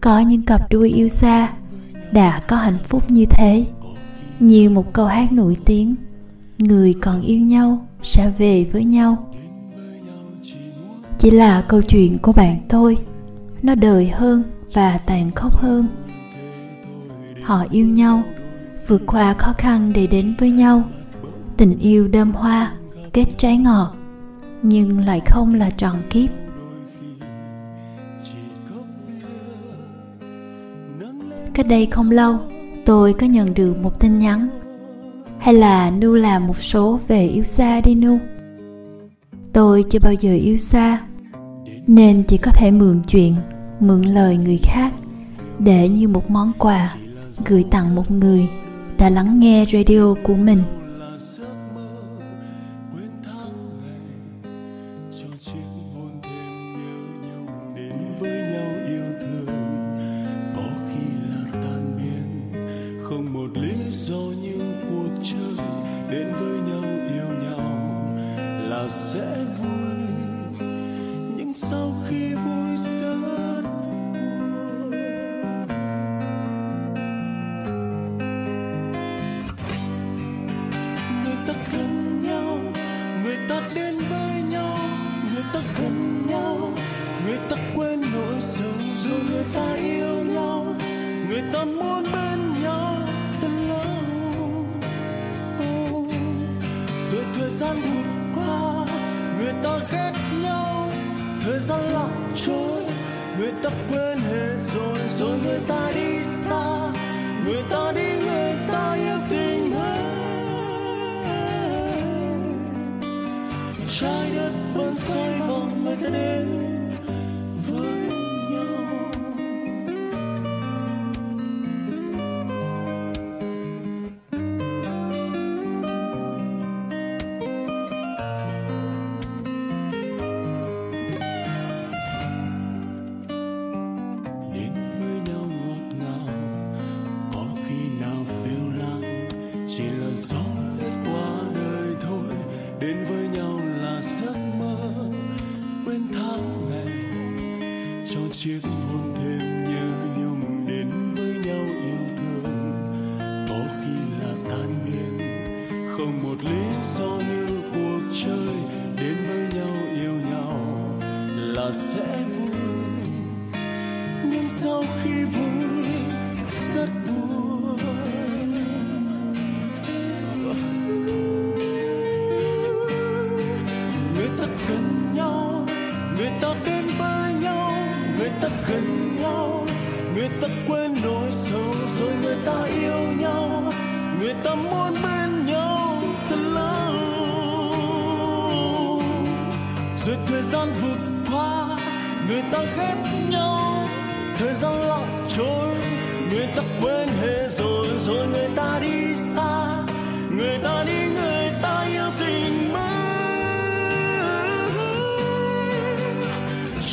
Có 0.00 0.20
những 0.20 0.42
cặp 0.42 0.70
đôi 0.70 0.90
yêu 0.90 1.08
xa 1.08 1.52
đã 2.12 2.42
có 2.48 2.56
hạnh 2.56 2.78
phúc 2.88 3.10
như 3.10 3.24
thế. 3.30 3.64
Như 4.40 4.70
một 4.70 4.92
câu 4.92 5.06
hát 5.06 5.32
nổi 5.32 5.56
tiếng, 5.64 5.94
người 6.58 6.94
còn 7.00 7.22
yêu 7.22 7.38
nhau 7.40 7.86
sẽ 8.02 8.32
về 8.38 8.66
với 8.72 8.84
nhau 8.84 9.31
chỉ 11.22 11.30
là 11.30 11.64
câu 11.68 11.82
chuyện 11.82 12.18
của 12.18 12.32
bạn 12.32 12.56
tôi 12.68 12.98
nó 13.62 13.74
đời 13.74 14.08
hơn 14.08 14.42
và 14.72 14.98
tàn 15.06 15.30
khốc 15.30 15.56
hơn. 15.56 15.86
Họ 17.42 17.64
yêu 17.70 17.86
nhau, 17.86 18.22
vượt 18.88 19.02
qua 19.06 19.34
khó 19.34 19.52
khăn 19.58 19.92
để 19.94 20.06
đến 20.06 20.34
với 20.38 20.50
nhau. 20.50 20.82
Tình 21.56 21.78
yêu 21.78 22.08
đơm 22.08 22.32
hoa, 22.32 22.72
kết 23.12 23.24
trái 23.38 23.56
ngọt 23.56 23.94
nhưng 24.62 25.00
lại 25.00 25.20
không 25.26 25.54
là 25.54 25.70
trọn 25.70 25.96
kiếp. 26.10 26.30
Cách 31.54 31.66
đây 31.68 31.86
không 31.86 32.10
lâu, 32.10 32.38
tôi 32.84 33.12
có 33.12 33.26
nhận 33.26 33.54
được 33.54 33.76
một 33.82 34.00
tin 34.00 34.18
nhắn. 34.18 34.48
Hay 35.38 35.54
là 35.54 35.90
nu 35.90 36.14
làm 36.14 36.46
một 36.46 36.62
số 36.62 37.00
về 37.08 37.26
yêu 37.26 37.44
xa 37.44 37.80
đi 37.80 37.94
nu 37.94 38.18
tôi 39.52 39.84
chưa 39.90 39.98
bao 40.02 40.12
giờ 40.12 40.34
yêu 40.34 40.56
xa 40.56 41.00
nên 41.86 42.22
chỉ 42.22 42.38
có 42.38 42.50
thể 42.54 42.70
mượn 42.70 43.02
chuyện, 43.06 43.34
mượn 43.80 44.02
lời 44.02 44.36
người 44.36 44.58
khác, 44.62 44.92
để 45.58 45.88
như 45.88 46.08
một 46.08 46.30
món 46.30 46.52
quà 46.58 46.94
gửi 47.46 47.64
tặng 47.70 47.94
một 47.94 48.10
người 48.10 48.48
đã 48.98 49.08
lắng 49.08 49.40
nghe 49.40 49.64
radio 49.72 50.14
của 50.22 50.34
mình. 50.34 50.62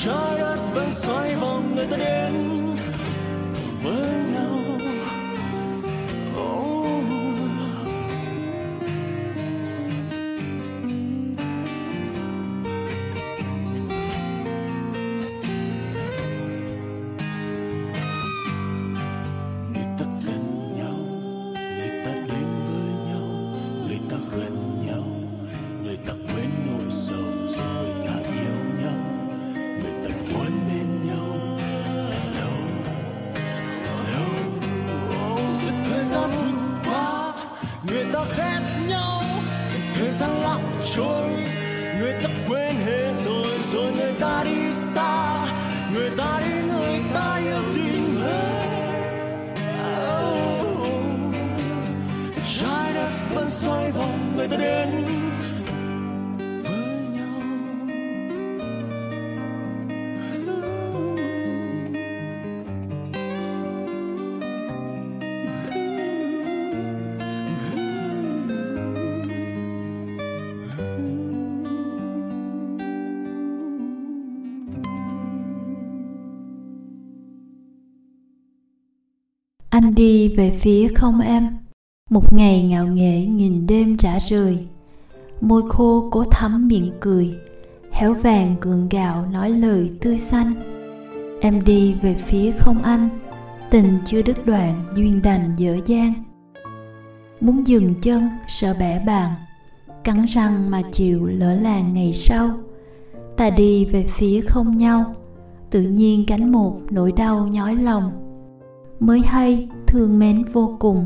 Trái 0.05 0.39
đất 0.39 0.57
vẫn 0.73 0.91
xoay 0.91 1.35
vòng 1.35 1.75
người 1.75 1.85
ta 1.85 1.97
đến 1.97 2.33
với 3.83 4.11
nhau. 4.33 4.58
Về 80.39 80.49
phía 80.49 80.87
không 80.95 81.21
em. 81.21 81.57
Một 82.09 82.33
ngày 82.33 82.63
ngạo 82.63 82.87
nghệ 82.87 83.25
nghìn 83.25 83.67
đêm 83.67 83.97
trả 83.97 84.19
rời. 84.19 84.57
Môi 85.41 85.61
khô 85.69 86.07
cố 86.11 86.23
thắm 86.23 86.67
miệng 86.67 86.91
cười. 86.99 87.33
Héo 87.91 88.13
vàng 88.13 88.55
gượng 88.61 88.89
gạo 88.89 89.25
nói 89.31 89.49
lời 89.49 89.91
tươi 90.01 90.17
xanh. 90.17 90.53
Em 91.41 91.63
đi 91.65 91.93
về 92.01 92.13
phía 92.13 92.51
không 92.51 92.83
anh. 92.83 93.09
Tình 93.69 93.97
chưa 94.05 94.21
đứt 94.21 94.45
đoạn, 94.45 94.85
duyên 94.95 95.21
đành 95.21 95.55
dở 95.57 95.77
dang. 95.85 96.13
Muốn 97.41 97.67
dừng 97.67 97.93
chân, 98.01 98.29
sợ 98.47 98.75
bẻ 98.79 99.03
bàn. 99.05 99.31
Cắn 100.03 100.25
răng 100.25 100.71
mà 100.71 100.81
chịu 100.91 101.25
lỡ 101.25 101.55
làng 101.55 101.93
ngày 101.93 102.13
sau. 102.13 102.57
Ta 103.37 103.49
đi 103.49 103.85
về 103.85 104.05
phía 104.09 104.41
không 104.41 104.77
nhau. 104.77 105.15
Tự 105.69 105.81
nhiên 105.81 106.25
cánh 106.27 106.51
một 106.51 106.79
nỗi 106.89 107.11
đau 107.11 107.47
nhói 107.47 107.75
lòng 107.75 108.28
mới 108.99 109.19
hay 109.19 109.69
thương 109.87 110.19
mến 110.19 110.43
vô 110.53 110.75
cùng, 110.79 111.05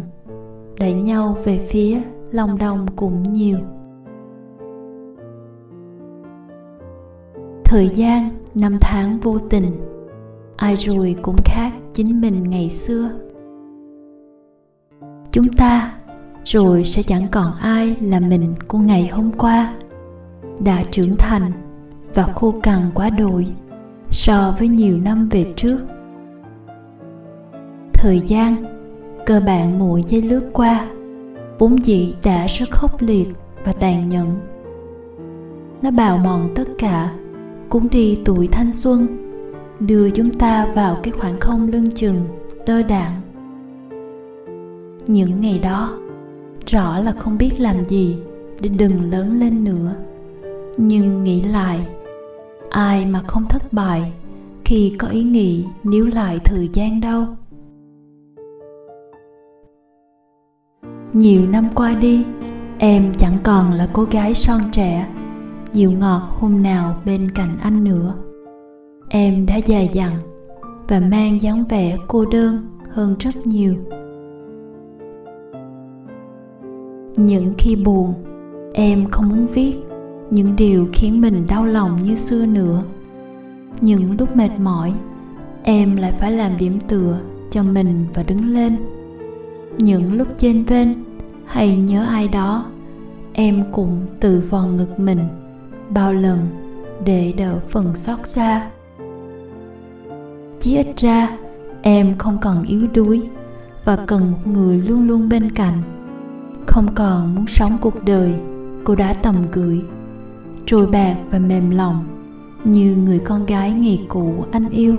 đẩy 0.79 0.93
nhau 0.93 1.37
về 1.45 1.67
phía 1.69 2.01
lòng 2.31 2.57
đồng 2.57 2.85
cũng 2.95 3.33
nhiều. 3.33 3.57
Thời 7.65 7.89
gian, 7.89 8.29
năm 8.55 8.77
tháng 8.81 9.19
vô 9.19 9.39
tình, 9.39 9.65
ai 10.55 10.75
rồi 10.75 11.15
cũng 11.21 11.35
khác 11.45 11.73
chính 11.93 12.21
mình 12.21 12.49
ngày 12.49 12.69
xưa. 12.69 13.09
Chúng 15.31 15.53
ta 15.57 15.93
rồi 16.43 16.83
sẽ 16.85 17.03
chẳng 17.03 17.27
còn 17.31 17.53
ai 17.61 17.95
là 18.01 18.19
mình 18.19 18.55
của 18.67 18.77
ngày 18.77 19.07
hôm 19.07 19.31
qua, 19.37 19.73
đã 20.59 20.83
trưởng 20.91 21.15
thành 21.17 21.51
và 22.13 22.23
khô 22.23 22.53
cằn 22.63 22.91
quá 22.93 23.09
đội 23.09 23.47
so 24.11 24.55
với 24.59 24.67
nhiều 24.67 24.97
năm 24.97 25.29
về 25.29 25.53
trước 25.55 25.77
thời 28.03 28.19
gian 28.19 28.55
cơ 29.25 29.41
bản 29.45 29.79
mỗi 29.79 30.03
giây 30.03 30.21
lướt 30.21 30.49
qua, 30.53 30.87
vốn 31.59 31.83
dĩ 31.83 32.13
đã 32.23 32.45
rất 32.45 32.71
khốc 32.71 33.01
liệt 33.01 33.27
và 33.63 33.73
tàn 33.73 34.09
nhẫn. 34.09 34.39
Nó 35.81 35.91
bào 35.91 36.17
mòn 36.17 36.49
tất 36.55 36.63
cả, 36.77 37.13
cuốn 37.69 37.87
đi 37.91 38.19
tuổi 38.25 38.47
thanh 38.47 38.73
xuân, 38.73 39.07
đưa 39.79 40.09
chúng 40.09 40.29
ta 40.29 40.65
vào 40.75 40.97
cái 41.03 41.11
khoảng 41.11 41.39
không 41.39 41.67
lưng 41.67 41.91
chừng 41.95 42.25
tơ 42.65 42.83
đạn 42.83 43.11
những 45.07 45.41
ngày 45.41 45.59
đó, 45.59 45.97
rõ 46.67 46.99
là 46.99 47.11
không 47.11 47.37
biết 47.37 47.59
làm 47.59 47.85
gì 47.85 48.17
để 48.59 48.69
đừng 48.69 49.11
lớn 49.11 49.39
lên 49.39 49.63
nữa. 49.63 49.95
Nhưng 50.77 51.23
nghĩ 51.23 51.43
lại, 51.43 51.79
ai 52.69 53.05
mà 53.05 53.21
không 53.27 53.45
thất 53.49 53.73
bại 53.73 54.13
khi 54.65 54.95
có 54.99 55.07
ý 55.07 55.23
nghĩ 55.23 55.65
níu 55.83 56.05
lại 56.05 56.39
thời 56.45 56.69
gian 56.73 57.01
đâu? 57.01 57.25
Nhiều 61.13 61.41
năm 61.47 61.69
qua 61.75 61.95
đi, 61.95 62.25
em 62.77 63.13
chẳng 63.17 63.37
còn 63.43 63.71
là 63.71 63.87
cô 63.93 64.03
gái 64.03 64.33
son 64.33 64.61
trẻ, 64.71 65.07
dịu 65.71 65.91
ngọt 65.91 66.21
hôm 66.39 66.63
nào 66.63 67.01
bên 67.05 67.31
cạnh 67.31 67.57
anh 67.61 67.83
nữa. 67.83 68.13
Em 69.09 69.45
đã 69.45 69.55
dài 69.55 69.89
dặn 69.93 70.11
và 70.87 70.99
mang 70.99 71.41
dáng 71.41 71.63
vẻ 71.69 71.97
cô 72.07 72.25
đơn 72.25 72.67
hơn 72.89 73.15
rất 73.19 73.47
nhiều. 73.47 73.75
Những 77.15 77.53
khi 77.57 77.75
buồn, 77.75 78.13
em 78.73 79.09
không 79.11 79.29
muốn 79.29 79.47
viết 79.47 79.73
những 80.31 80.55
điều 80.57 80.87
khiến 80.93 81.21
mình 81.21 81.45
đau 81.47 81.65
lòng 81.65 82.01
như 82.03 82.15
xưa 82.15 82.45
nữa. 82.45 82.83
Những 83.81 84.15
lúc 84.19 84.35
mệt 84.35 84.49
mỏi, 84.59 84.93
em 85.63 85.95
lại 85.95 86.11
phải 86.11 86.31
làm 86.31 86.51
điểm 86.57 86.79
tựa 86.87 87.19
cho 87.51 87.63
mình 87.63 88.05
và 88.13 88.23
đứng 88.23 88.49
lên 88.49 88.77
những 89.77 90.13
lúc 90.13 90.27
trên 90.37 90.65
bên, 90.69 91.03
hay 91.45 91.77
nhớ 91.77 92.05
ai 92.05 92.27
đó, 92.27 92.65
em 93.33 93.63
cũng 93.71 94.05
tự 94.19 94.43
vào 94.49 94.67
ngực 94.67 94.99
mình 94.99 95.19
bao 95.89 96.13
lần 96.13 96.39
để 97.05 97.33
đỡ 97.37 97.59
phần 97.69 97.95
xót 97.95 98.19
xa. 98.27 98.69
Chí 100.59 100.77
ít 100.77 100.87
ra, 100.97 101.37
em 101.81 102.17
không 102.17 102.37
còn 102.41 102.63
yếu 102.63 102.87
đuối 102.93 103.21
và 103.85 103.95
cần 104.07 104.31
một 104.31 104.47
người 104.53 104.77
luôn 104.77 105.07
luôn 105.07 105.29
bên 105.29 105.51
cạnh. 105.51 105.77
Không 106.67 106.87
còn 106.95 107.35
muốn 107.35 107.47
sống 107.47 107.77
cuộc 107.81 108.03
đời 108.05 108.33
cô 108.83 108.95
đã 108.95 109.13
tầm 109.13 109.35
gửi, 109.51 109.81
trôi 110.65 110.87
bạc 110.87 111.15
và 111.31 111.39
mềm 111.39 111.69
lòng 111.69 112.05
như 112.63 112.95
người 112.95 113.19
con 113.19 113.45
gái 113.45 113.71
ngày 113.71 114.05
cũ 114.09 114.45
anh 114.51 114.69
yêu. 114.69 114.95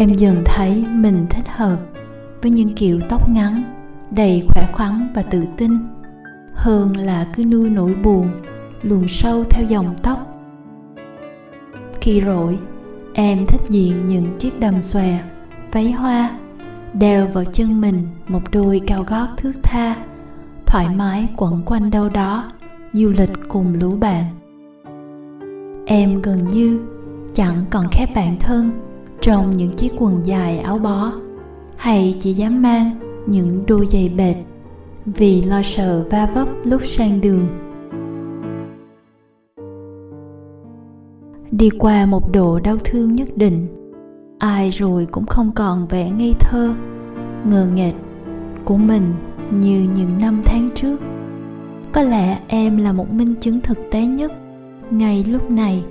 Em 0.00 0.14
dần 0.14 0.42
thấy 0.44 0.84
mình 0.90 1.26
thích 1.30 1.48
hợp 1.48 1.78
với 2.42 2.50
những 2.50 2.74
kiểu 2.74 3.00
tóc 3.08 3.28
ngắn, 3.28 3.62
đầy 4.10 4.46
khỏe 4.48 4.66
khoắn 4.72 5.08
và 5.14 5.22
tự 5.22 5.44
tin. 5.56 5.70
Hơn 6.54 6.96
là 6.96 7.26
cứ 7.36 7.44
nuôi 7.44 7.70
nỗi 7.70 7.94
buồn, 7.94 8.30
luồn 8.82 9.08
sâu 9.08 9.44
theo 9.44 9.64
dòng 9.64 9.94
tóc. 10.02 10.18
Khi 12.00 12.22
rỗi, 12.26 12.58
em 13.14 13.46
thích 13.46 13.60
diện 13.68 14.06
những 14.06 14.38
chiếc 14.38 14.60
đầm 14.60 14.82
xòe, 14.82 15.18
váy 15.72 15.92
hoa, 15.92 16.30
đeo 16.92 17.26
vào 17.26 17.44
chân 17.44 17.80
mình 17.80 18.08
một 18.28 18.42
đôi 18.52 18.80
cao 18.86 19.02
gót 19.02 19.28
thước 19.36 19.52
tha, 19.62 19.96
thoải 20.66 20.88
mái 20.96 21.28
quẩn 21.36 21.62
quanh 21.66 21.90
đâu 21.90 22.08
đó, 22.08 22.52
du 22.92 23.08
lịch 23.08 23.32
cùng 23.48 23.74
lũ 23.80 23.96
bạn. 24.00 24.24
Em 25.86 26.22
gần 26.22 26.44
như 26.44 26.80
chẳng 27.32 27.64
còn 27.70 27.86
khép 27.92 28.08
bản 28.14 28.36
thân 28.38 28.89
trong 29.20 29.52
những 29.52 29.76
chiếc 29.76 29.92
quần 29.98 30.26
dài 30.26 30.58
áo 30.58 30.78
bó. 30.78 31.12
Hay 31.76 32.14
chỉ 32.20 32.32
dám 32.32 32.62
mang 32.62 32.90
những 33.26 33.64
đôi 33.66 33.86
giày 33.86 34.12
bệt 34.16 34.34
vì 35.06 35.42
lo 35.42 35.62
sợ 35.62 36.04
va 36.10 36.30
vấp 36.34 36.48
lúc 36.64 36.80
sang 36.84 37.20
đường. 37.20 37.46
Đi 41.50 41.70
qua 41.70 42.06
một 42.06 42.32
độ 42.32 42.60
đau 42.60 42.76
thương 42.84 43.14
nhất 43.14 43.28
định, 43.36 43.66
ai 44.38 44.70
rồi 44.70 45.06
cũng 45.10 45.26
không 45.26 45.52
còn 45.54 45.86
vẻ 45.86 46.10
ngây 46.10 46.34
thơ, 46.40 46.74
ngờ 47.44 47.68
nghệch 47.74 47.94
của 48.64 48.76
mình 48.76 49.12
như 49.50 49.88
những 49.96 50.18
năm 50.18 50.42
tháng 50.44 50.68
trước. 50.74 50.96
Có 51.92 52.02
lẽ 52.02 52.38
em 52.48 52.76
là 52.76 52.92
một 52.92 53.12
minh 53.12 53.34
chứng 53.40 53.60
thực 53.60 53.78
tế 53.90 54.06
nhất 54.06 54.32
ngay 54.90 55.24
lúc 55.24 55.50
này. 55.50 55.84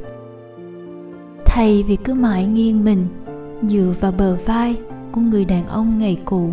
Thay 1.46 1.84
vì 1.88 1.96
cứ 1.96 2.13
mãi 2.13 2.46
nghiêng 2.46 2.84
mình 2.84 3.06
dựa 3.63 3.93
vào 4.00 4.12
bờ 4.12 4.38
vai 4.45 4.78
của 5.12 5.22
người 5.22 5.45
đàn 5.45 5.67
ông 5.67 6.00
ngày 6.00 6.17
cũ, 6.26 6.50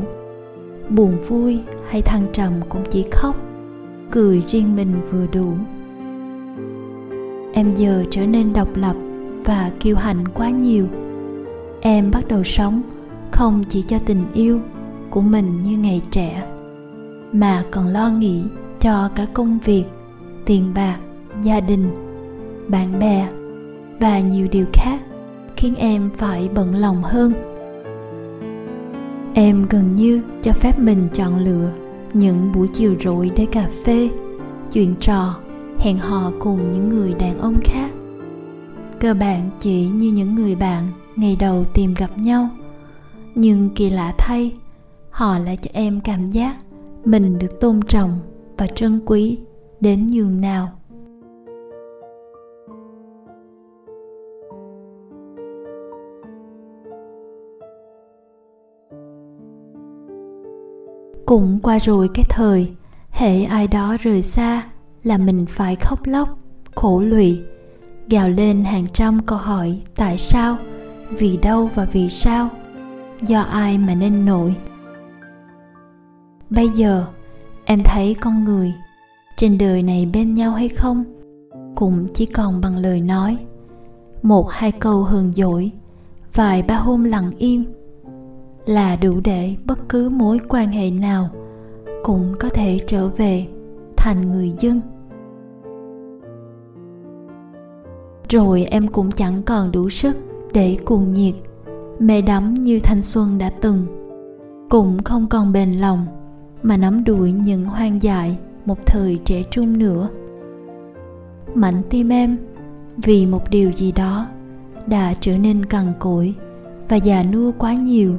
buồn 0.91 1.17
vui 1.29 1.61
hay 1.89 2.03
thăng 2.03 2.27
trầm 2.33 2.53
cũng 2.69 2.83
chỉ 2.91 3.05
khóc, 3.13 3.37
cười 4.11 4.43
riêng 4.49 4.77
mình 4.77 4.93
vừa 5.11 5.27
đủ. 5.33 5.53
Em 7.53 7.73
giờ 7.73 8.05
trở 8.11 8.27
nên 8.27 8.53
độc 8.53 8.77
lập 8.77 8.97
và 9.45 9.71
kiêu 9.81 9.97
hãnh 9.97 10.25
quá 10.35 10.51
nhiều. 10.51 10.87
Em 11.81 12.11
bắt 12.11 12.29
đầu 12.29 12.45
sống 12.45 12.83
không 13.33 13.65
chỉ 13.69 13.83
cho 13.83 13.99
tình 14.07 14.25
yêu 14.35 14.61
của 15.11 15.21
mình 15.21 15.63
như 15.63 15.79
ngày 15.79 16.03
trẻ, 16.11 16.47
mà 17.33 17.65
còn 17.71 17.89
lo 17.89 18.09
nghĩ 18.09 18.43
cho 18.81 19.11
cả 19.15 19.27
công 19.35 19.59
việc, 19.65 19.85
tiền 20.45 20.73
bạc, 20.75 20.99
gia 21.43 21.61
đình, 21.61 21.91
bạn 22.69 22.99
bè 22.99 23.29
và 24.01 24.19
nhiều 24.19 24.47
điều 24.53 24.67
khác 24.73 25.01
khiến 25.57 25.75
em 25.75 26.11
phải 26.17 26.49
bận 26.55 26.75
lòng 26.75 27.03
hơn. 27.03 27.33
Em 29.35 29.67
gần 29.71 29.97
như 29.97 30.23
cho 30.43 30.53
phép 30.53 30.79
mình 30.79 31.09
chọn 31.15 31.45
lựa 31.45 31.73
những 32.13 32.53
buổi 32.55 32.69
chiều 32.69 32.95
rỗi 33.01 33.31
để 33.37 33.47
cà 33.53 33.69
phê, 33.85 34.09
chuyện 34.73 34.95
trò, 35.01 35.37
hẹn 35.79 35.99
hò 35.99 36.33
cùng 36.39 36.71
những 36.73 36.89
người 36.89 37.15
đàn 37.15 37.39
ông 37.39 37.57
khác. 37.65 37.91
Cơ 39.01 39.15
bản 39.15 39.51
chỉ 39.61 39.89
như 39.89 40.13
những 40.13 40.35
người 40.35 40.55
bạn 40.55 40.89
ngày 41.17 41.37
đầu 41.41 41.65
tìm 41.65 41.95
gặp 41.95 42.19
nhau, 42.19 42.49
nhưng 43.35 43.71
kỳ 43.75 43.91
lạ 43.91 44.15
thay, 44.19 44.55
họ 45.11 45.39
lại 45.39 45.57
cho 45.57 45.71
em 45.73 46.01
cảm 46.01 46.31
giác 46.31 46.57
mình 47.05 47.39
được 47.39 47.61
tôn 47.61 47.81
trọng 47.89 48.19
và 48.57 48.67
trân 48.67 49.01
quý 49.07 49.39
đến 49.81 50.07
nhường 50.07 50.41
nào. 50.41 50.76
Cũng 61.27 61.59
qua 61.63 61.79
rồi 61.79 62.11
cái 62.15 62.25
thời, 62.29 62.73
hệ 63.11 63.43
ai 63.43 63.69
đó 63.69 63.97
rời 64.01 64.23
xa 64.23 64.63
là 65.03 65.19
mình 65.19 65.47
phải 65.49 65.77
khóc 65.77 66.07
lóc, 66.07 66.39
khổ 66.75 67.01
lụy, 67.01 67.41
gào 68.09 68.29
lên 68.29 68.65
hàng 68.65 68.87
trăm 68.93 69.21
câu 69.27 69.39
hỏi 69.39 69.81
tại 69.97 70.19
sao, 70.19 70.57
vì 71.11 71.37
đâu 71.37 71.71
và 71.75 71.85
vì 71.85 72.09
sao, 72.09 72.49
do 73.23 73.41
ai 73.41 73.79
mà 73.79 73.95
nên 73.95 74.25
nổi. 74.25 74.55
Bây 76.51 76.69
giờ, 76.69 77.07
em 77.65 77.83
thấy 77.85 78.17
con 78.21 78.45
người 78.45 78.73
trên 79.37 79.59
đời 79.59 79.83
này 79.83 80.07
bên 80.13 80.35
nhau 80.35 80.53
hay 80.53 80.69
không 80.69 81.05
cũng 81.75 82.07
chỉ 82.15 82.27
còn 82.27 82.61
bằng 82.61 82.77
lời 82.77 83.01
nói. 83.01 83.37
Một 84.23 84.51
hai 84.51 84.73
câu 84.73 85.03
hờn 85.03 85.33
dỗi, 85.35 85.71
vài 86.35 86.63
ba 86.63 86.77
hôm 86.77 87.05
lặng 87.05 87.31
im 87.39 87.65
là 88.67 88.97
đủ 88.97 89.21
để 89.25 89.55
bất 89.65 89.79
cứ 89.89 90.09
mối 90.09 90.41
quan 90.49 90.69
hệ 90.69 90.91
nào 90.91 91.31
cũng 92.03 92.35
có 92.39 92.49
thể 92.49 92.79
trở 92.87 93.09
về 93.09 93.47
thành 93.97 94.31
người 94.31 94.55
dân. 94.59 94.81
Rồi 98.29 98.65
em 98.65 98.89
cũng 98.89 99.11
chẳng 99.11 99.43
còn 99.43 99.73
đủ 99.73 99.89
sức 99.89 100.17
để 100.53 100.77
cuồng 100.85 101.13
nhiệt, 101.13 101.35
mê 101.99 102.23
đắm 102.23 102.55
như 102.55 102.81
thanh 102.81 103.03
xuân 103.03 103.39
đã 103.39 103.51
từng. 103.61 103.87
Cũng 104.71 105.03
không 105.03 105.27
còn 105.29 105.53
bền 105.53 105.73
lòng 105.73 106.07
mà 106.63 106.77
nắm 106.77 107.05
đuổi 107.05 107.33
những 107.33 107.65
hoang 107.65 108.03
dại 108.03 108.39
một 108.65 108.87
thời 108.87 109.19
trẻ 109.25 109.43
trung 109.51 109.79
nữa. 109.79 110.09
Mảnh 111.55 111.83
tim 111.91 112.09
em 112.09 112.37
vì 112.97 113.27
một 113.27 113.51
điều 113.51 113.73
gì 113.73 113.93
đó 113.93 114.27
đã 114.87 115.15
trở 115.21 115.39
nên 115.39 115.65
cằn 115.65 115.93
cỗi 115.99 116.35
và 116.89 116.97
già 116.97 117.23
nua 117.23 117.53
quá 117.59 117.75
nhiều 117.75 118.15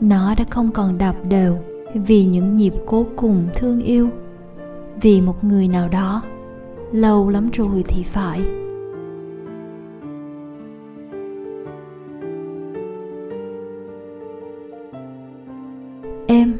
nó 0.00 0.34
đã 0.38 0.44
không 0.50 0.70
còn 0.72 0.98
đập 0.98 1.16
đều 1.28 1.58
vì 1.94 2.24
những 2.24 2.56
nhịp 2.56 2.72
cố 2.86 3.06
cùng 3.16 3.48
thương 3.54 3.80
yêu. 3.82 4.08
Vì 5.00 5.20
một 5.20 5.44
người 5.44 5.68
nào 5.68 5.88
đó, 5.88 6.22
lâu 6.92 7.28
lắm 7.28 7.48
rồi 7.52 7.84
thì 7.88 8.02
phải. 8.02 8.42
Em, 16.26 16.54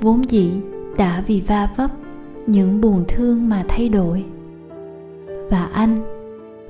vốn 0.00 0.30
dĩ 0.30 0.50
đã 0.96 1.22
vì 1.26 1.40
va 1.40 1.68
vấp 1.76 1.90
những 2.46 2.80
buồn 2.80 3.04
thương 3.08 3.48
mà 3.48 3.64
thay 3.68 3.88
đổi. 3.88 4.24
Và 5.50 5.68
anh 5.72 5.96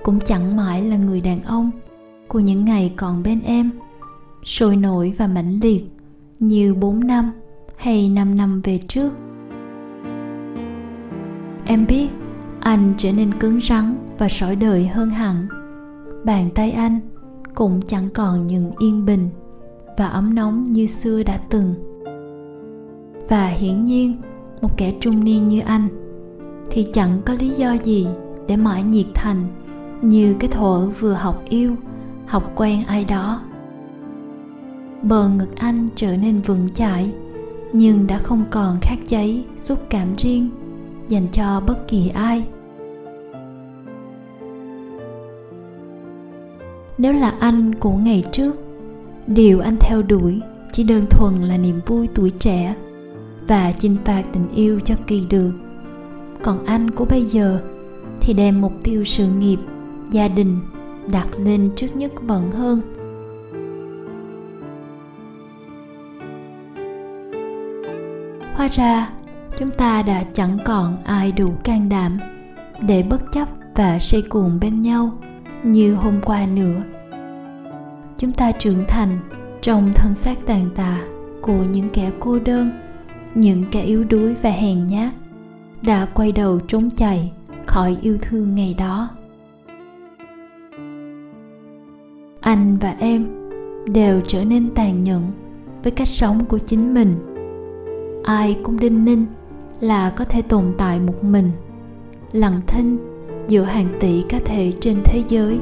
cũng 0.03 0.21
chẳng 0.21 0.57
mãi 0.57 0.83
là 0.83 0.97
người 0.97 1.21
đàn 1.21 1.43
ông 1.43 1.71
của 2.29 2.41
những 2.41 2.65
ngày 2.65 2.93
còn 2.97 3.23
bên 3.23 3.41
em 3.45 3.71
sôi 4.47 4.77
nổi 4.77 5.15
và 5.19 5.27
mãnh 5.27 5.61
liệt 5.63 5.85
như 6.39 6.75
4 6.75 7.07
năm 7.07 7.33
hay 7.77 8.09
5 8.09 8.37
năm 8.37 8.61
về 8.65 8.79
trước. 8.89 9.11
Em 11.65 11.87
biết 11.89 12.09
anh 12.61 12.95
trở 12.99 13.13
nên 13.13 13.39
cứng 13.39 13.61
rắn 13.61 13.95
và 14.19 14.29
sỏi 14.29 14.57
đời 14.57 14.87
hơn 14.87 15.11
hẳn. 15.11 15.47
Bàn 16.25 16.51
tay 16.55 16.71
anh 16.71 17.01
cũng 17.55 17.81
chẳng 17.83 18.11
còn 18.15 18.47
những 18.47 18.71
yên 18.79 19.07
bình 19.07 19.29
và 19.97 20.07
ấm 20.07 20.35
nóng 20.35 20.73
như 20.73 20.87
xưa 20.87 21.23
đã 21.23 21.39
từng 21.51 21.75
và 23.29 23.47
hiển 23.47 23.85
nhiên, 23.85 24.17
một 24.61 24.77
kẻ 24.77 24.95
trung 25.01 25.25
niên 25.25 25.49
như 25.49 25.61
anh 25.61 25.89
thì 26.71 26.87
chẳng 26.93 27.23
có 27.25 27.35
lý 27.35 27.51
do 27.51 27.73
gì 27.73 28.07
để 28.47 28.57
mãi 28.57 28.83
nhiệt 28.83 29.07
thành 29.15 29.45
như 30.03 30.37
cái 30.41 30.51
thuở 30.51 30.87
vừa 30.87 31.15
học 31.15 31.43
yêu, 31.49 31.77
học 32.27 32.53
quen 32.55 32.83
ai 32.87 33.05
đó 33.05 33.41
bờ 35.09 35.29
ngực 35.29 35.57
anh 35.57 35.89
trở 35.97 36.17
nên 36.17 36.41
vững 36.41 36.69
chãi, 36.75 37.11
nhưng 37.73 38.07
đã 38.07 38.19
không 38.19 38.45
còn 38.51 38.79
khát 38.83 38.97
cháy 39.09 39.45
xúc 39.59 39.79
cảm 39.91 40.17
riêng 40.17 40.51
dành 41.09 41.27
cho 41.33 41.61
bất 41.67 41.89
kỳ 41.89 42.09
ai. 42.09 42.45
Nếu 46.99 47.13
là 47.13 47.35
anh 47.41 47.75
của 47.75 47.93
ngày 47.93 48.25
trước, 48.33 48.57
điều 49.27 49.61
anh 49.61 49.77
theo 49.81 50.03
đuổi 50.03 50.41
chỉ 50.73 50.85
đơn 50.85 51.05
thuần 51.11 51.43
là 51.43 51.57
niềm 51.57 51.81
vui 51.87 52.09
tuổi 52.15 52.31
trẻ 52.31 52.75
và 53.49 53.73
chinh 53.73 53.97
phạt 54.05 54.23
tình 54.33 54.49
yêu 54.55 54.81
cho 54.81 54.95
kỳ 55.07 55.27
được. 55.31 55.53
Còn 56.43 56.65
anh 56.67 56.91
của 56.91 57.05
bây 57.05 57.25
giờ 57.25 57.61
thì 58.21 58.35
đem 58.35 58.61
mục 58.61 58.73
tiêu 58.83 59.05
sự 59.05 59.27
nghiệp, 59.27 59.59
gia 60.11 60.29
đình 60.29 60.59
đặt 61.13 61.29
lên 61.39 61.71
trước 61.77 61.97
nhất 61.97 62.13
vẫn 62.23 62.51
hơn. 62.51 62.81
Hóa 68.57 68.69
ra, 68.69 69.09
chúng 69.59 69.71
ta 69.71 70.03
đã 70.03 70.25
chẳng 70.35 70.59
còn 70.65 70.97
ai 71.05 71.33
đủ 71.33 71.53
can 71.65 71.89
đảm 71.89 72.19
để 72.81 73.03
bất 73.03 73.33
chấp 73.33 73.49
và 73.75 73.99
xây 73.99 74.23
cuồng 74.23 74.61
bên 74.61 74.81
nhau 74.81 75.13
như 75.63 75.95
hôm 75.95 76.21
qua 76.25 76.47
nữa. 76.47 76.83
Chúng 78.19 78.33
ta 78.33 78.53
trưởng 78.53 78.85
thành 78.89 79.19
trong 79.61 79.93
thân 79.95 80.15
xác 80.15 80.47
tàn 80.47 80.71
tạ 80.75 81.01
của 81.41 81.65
những 81.73 81.89
kẻ 81.91 82.11
cô 82.21 82.39
đơn, 82.39 82.71
những 83.35 83.65
kẻ 83.71 83.83
yếu 83.83 84.05
đuối 84.05 84.35
và 84.35 84.51
hèn 84.51 84.87
nhát 84.87 85.13
đã 85.83 86.07
quay 86.15 86.33
đầu 86.33 86.61
trốn 86.61 86.91
chạy 86.91 87.33
khỏi 87.67 87.97
yêu 88.03 88.19
thương 88.23 88.55
ngày 88.55 88.75
đó. 88.79 89.09
Anh 92.41 92.77
và 92.81 92.97
em 92.99 93.27
đều 93.93 94.21
trở 94.27 94.45
nên 94.45 94.75
tàn 94.75 95.05
nhẫn 95.05 95.23
với 95.83 95.93
cách 95.93 96.09
sống 96.09 96.45
của 96.45 96.59
chính 96.59 96.95
mình 96.95 97.36
ai 98.27 98.59
cũng 98.63 98.79
đinh 98.79 99.05
ninh 99.05 99.27
là 99.81 100.11
có 100.11 100.25
thể 100.25 100.43
tồn 100.43 100.65
tại 100.79 101.01
một 101.01 101.25
mình, 101.25 101.51
lặng 102.33 102.61
thinh 102.67 102.99
giữa 103.49 103.63
hàng 103.63 103.89
tỷ 104.01 104.23
cá 104.23 104.39
thể 104.45 104.73
trên 104.81 104.97
thế 105.05 105.23
giới. 105.29 105.59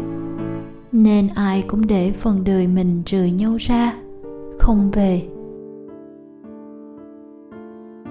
Nên 0.93 1.29
ai 1.35 1.63
cũng 1.63 1.87
để 1.87 2.13
phần 2.13 2.45
đời 2.45 2.67
mình 2.67 3.03
rời 3.07 3.31
nhau 3.31 3.57
ra, 3.61 3.95
không 4.59 4.91
về. 4.91 5.23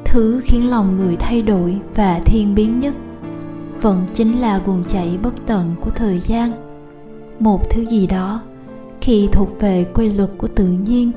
Thứ 0.05 0.41
khiến 0.43 0.69
lòng 0.69 0.95
người 0.95 1.15
thay 1.15 1.41
đổi 1.41 1.79
và 1.95 2.19
thiên 2.25 2.55
biến 2.55 2.79
nhất 2.79 2.93
vẫn 3.81 4.05
chính 4.13 4.41
là 4.41 4.61
nguồn 4.65 4.83
chảy 4.83 5.17
bất 5.23 5.45
tận 5.45 5.75
của 5.81 5.89
thời 5.89 6.19
gian. 6.19 6.51
Một 7.39 7.69
thứ 7.69 7.85
gì 7.85 8.07
đó 8.07 8.41
khi 9.01 9.29
thuộc 9.31 9.49
về 9.59 9.85
quy 9.93 10.09
luật 10.09 10.29
của 10.37 10.47
tự 10.47 10.67
nhiên 10.67 11.11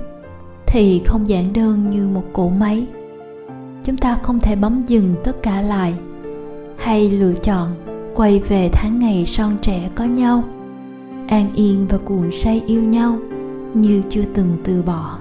thì 0.66 1.03
không 1.07 1.29
giản 1.29 1.53
đơn 1.53 1.90
như 1.90 2.09
một 2.09 2.25
cỗ 2.33 2.49
máy 2.49 2.87
chúng 3.87 3.96
ta 3.96 4.18
không 4.22 4.40
thể 4.40 4.57
bấm 4.57 4.85
dừng 4.87 5.14
tất 5.25 5.42
cả 5.42 5.62
lại. 5.62 5.94
Hay 6.77 7.11
lựa 7.11 7.35
chọn 7.35 7.68
quay 8.14 8.38
về 8.38 8.70
tháng 8.72 8.99
ngày 8.99 9.27
son 9.27 9.57
trẻ 9.62 9.90
có 9.94 10.05
nhau, 10.05 10.44
an 11.29 11.51
yên 11.55 11.87
và 11.88 11.99
cuồng 11.99 12.33
say 12.33 12.62
yêu 12.66 12.83
nhau 12.83 13.18
như 13.75 14.03
chưa 14.11 14.25
từng 14.35 14.57
từ 14.64 14.83
bỏ. 14.83 15.18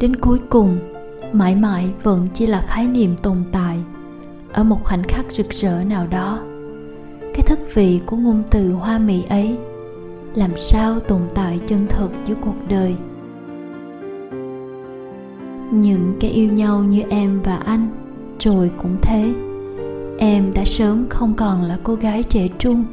Đến 0.00 0.16
cuối 0.16 0.38
cùng, 0.48 0.78
mãi 1.32 1.54
mãi 1.54 1.92
vẫn 2.02 2.28
chỉ 2.34 2.46
là 2.46 2.64
khái 2.68 2.86
niệm 2.86 3.16
tồn 3.16 3.36
tại 3.52 3.78
ở 4.52 4.64
một 4.64 4.84
khoảnh 4.84 5.02
khắc 5.02 5.24
rực 5.32 5.50
rỡ 5.50 5.84
nào 5.84 6.06
đó. 6.06 6.38
Cái 7.20 7.42
thức 7.46 7.58
vị 7.74 8.00
của 8.06 8.16
ngôn 8.16 8.42
từ 8.50 8.72
hoa 8.72 8.98
mỹ 8.98 9.24
ấy 9.28 9.56
làm 10.34 10.50
sao 10.56 11.00
tồn 11.00 11.20
tại 11.34 11.60
chân 11.66 11.86
thật 11.88 12.08
giữa 12.24 12.34
cuộc 12.40 12.54
đời? 12.68 12.94
Những 15.70 16.16
cái 16.20 16.30
yêu 16.30 16.52
nhau 16.52 16.84
như 16.84 17.02
em 17.10 17.40
và 17.44 17.56
anh, 17.56 17.88
rồi 18.38 18.70
cũng 18.82 18.96
thế. 19.02 19.34
Em 20.18 20.52
đã 20.54 20.64
sớm 20.64 21.06
không 21.08 21.34
còn 21.34 21.62
là 21.62 21.78
cô 21.82 21.94
gái 21.94 22.22
trẻ 22.22 22.48
trung. 22.58 22.84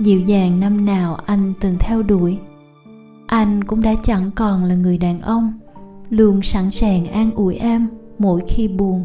Dịu 0.00 0.20
dàng 0.20 0.60
năm 0.60 0.84
nào 0.84 1.18
anh 1.26 1.52
từng 1.60 1.76
theo 1.78 2.02
đuổi. 2.02 2.38
Anh 3.26 3.64
cũng 3.64 3.82
đã 3.82 3.94
chẳng 4.02 4.30
còn 4.34 4.64
là 4.64 4.74
người 4.74 4.98
đàn 4.98 5.20
ông, 5.20 5.52
luôn 6.10 6.42
sẵn 6.42 6.70
sàng 6.70 7.06
an 7.06 7.30
ủi 7.34 7.54
em 7.54 7.88
mỗi 8.18 8.42
khi 8.48 8.68
buồn. 8.68 9.04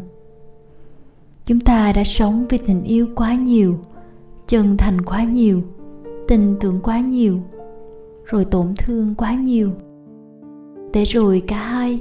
Chúng 1.46 1.60
ta 1.60 1.92
đã 1.92 2.04
sống 2.04 2.46
vì 2.48 2.58
tình 2.58 2.82
yêu 2.82 3.06
quá 3.14 3.34
nhiều, 3.34 3.78
chân 4.48 4.76
thành 4.76 5.04
quá 5.04 5.24
nhiều, 5.24 5.62
tin 6.28 6.56
tưởng 6.60 6.80
quá 6.82 7.00
nhiều 7.00 7.38
rồi 8.32 8.44
tổn 8.44 8.74
thương 8.78 9.14
quá 9.14 9.34
nhiều. 9.34 9.70
Để 10.92 11.04
rồi 11.04 11.42
cả 11.46 11.56
hai, 11.56 12.00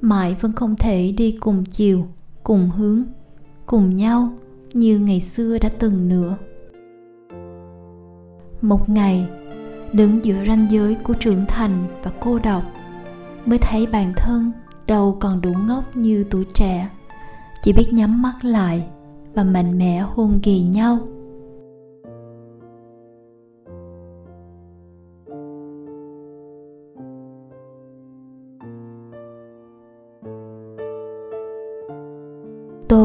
mãi 0.00 0.36
vẫn 0.40 0.52
không 0.52 0.76
thể 0.76 1.12
đi 1.16 1.36
cùng 1.40 1.64
chiều, 1.64 2.06
cùng 2.42 2.70
hướng, 2.70 3.02
cùng 3.66 3.96
nhau 3.96 4.32
như 4.72 4.98
ngày 4.98 5.20
xưa 5.20 5.58
đã 5.58 5.68
từng 5.78 6.08
nữa. 6.08 6.36
Một 8.60 8.88
ngày, 8.88 9.26
đứng 9.92 10.24
giữa 10.24 10.44
ranh 10.46 10.66
giới 10.70 10.94
của 10.94 11.14
trưởng 11.14 11.44
thành 11.48 11.84
và 12.02 12.10
cô 12.20 12.38
độc, 12.38 12.62
mới 13.46 13.58
thấy 13.58 13.86
bản 13.86 14.12
thân 14.16 14.52
đâu 14.86 15.16
còn 15.20 15.40
đủ 15.40 15.52
ngốc 15.66 15.96
như 15.96 16.24
tuổi 16.30 16.44
trẻ, 16.54 16.88
chỉ 17.62 17.72
biết 17.72 17.92
nhắm 17.92 18.22
mắt 18.22 18.34
lại 18.42 18.86
và 19.34 19.44
mạnh 19.44 19.78
mẽ 19.78 20.00
hôn 20.00 20.40
kỳ 20.42 20.62
nhau. 20.62 20.98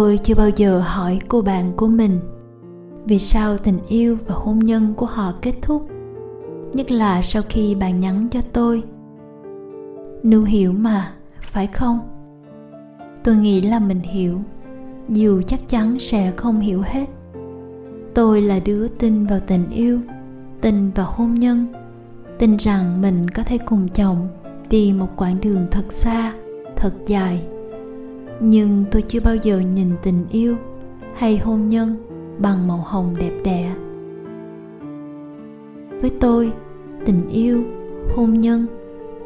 Tôi 0.07 0.17
chưa 0.17 0.35
bao 0.35 0.49
giờ 0.49 0.79
hỏi 0.79 1.19
cô 1.27 1.41
bạn 1.41 1.73
của 1.77 1.87
mình 1.87 2.19
vì 3.05 3.19
sao 3.19 3.57
tình 3.57 3.79
yêu 3.87 4.17
và 4.27 4.35
hôn 4.35 4.59
nhân 4.59 4.93
của 4.97 5.05
họ 5.05 5.33
kết 5.41 5.53
thúc, 5.61 5.87
nhất 6.73 6.91
là 6.91 7.21
sau 7.21 7.41
khi 7.49 7.75
bạn 7.75 7.99
nhắn 7.99 8.27
cho 8.31 8.39
tôi. 8.53 8.83
Nu 10.23 10.43
hiểu 10.43 10.73
mà, 10.73 11.13
phải 11.41 11.67
không? 11.67 11.99
Tôi 13.23 13.35
nghĩ 13.35 13.61
là 13.61 13.79
mình 13.79 13.99
hiểu, 13.99 14.39
dù 15.09 15.41
chắc 15.47 15.59
chắn 15.69 15.99
sẽ 15.99 16.31
không 16.31 16.59
hiểu 16.59 16.81
hết. 16.85 17.05
Tôi 18.13 18.41
là 18.41 18.59
đứa 18.59 18.87
tin 18.87 19.25
vào 19.25 19.39
tình 19.47 19.69
yêu, 19.69 19.99
tin 20.61 20.91
vào 20.91 21.11
hôn 21.15 21.33
nhân, 21.33 21.67
tin 22.37 22.57
rằng 22.57 23.01
mình 23.01 23.29
có 23.29 23.43
thể 23.43 23.57
cùng 23.57 23.87
chồng 23.87 24.27
đi 24.69 24.93
một 24.93 25.09
quãng 25.15 25.41
đường 25.41 25.67
thật 25.71 25.85
xa, 25.93 26.33
thật 26.75 26.93
dài 27.05 27.47
nhưng 28.39 28.85
tôi 28.91 29.01
chưa 29.01 29.19
bao 29.19 29.35
giờ 29.35 29.59
nhìn 29.59 29.91
tình 30.03 30.25
yêu 30.31 30.55
hay 31.15 31.37
hôn 31.37 31.67
nhân 31.67 31.95
bằng 32.39 32.67
màu 32.67 32.77
hồng 32.77 33.15
đẹp 33.19 33.31
đẽ. 33.43 33.75
Với 36.01 36.09
tôi, 36.19 36.51
tình 37.05 37.29
yêu, 37.29 37.63
hôn 38.15 38.33
nhân 38.33 38.67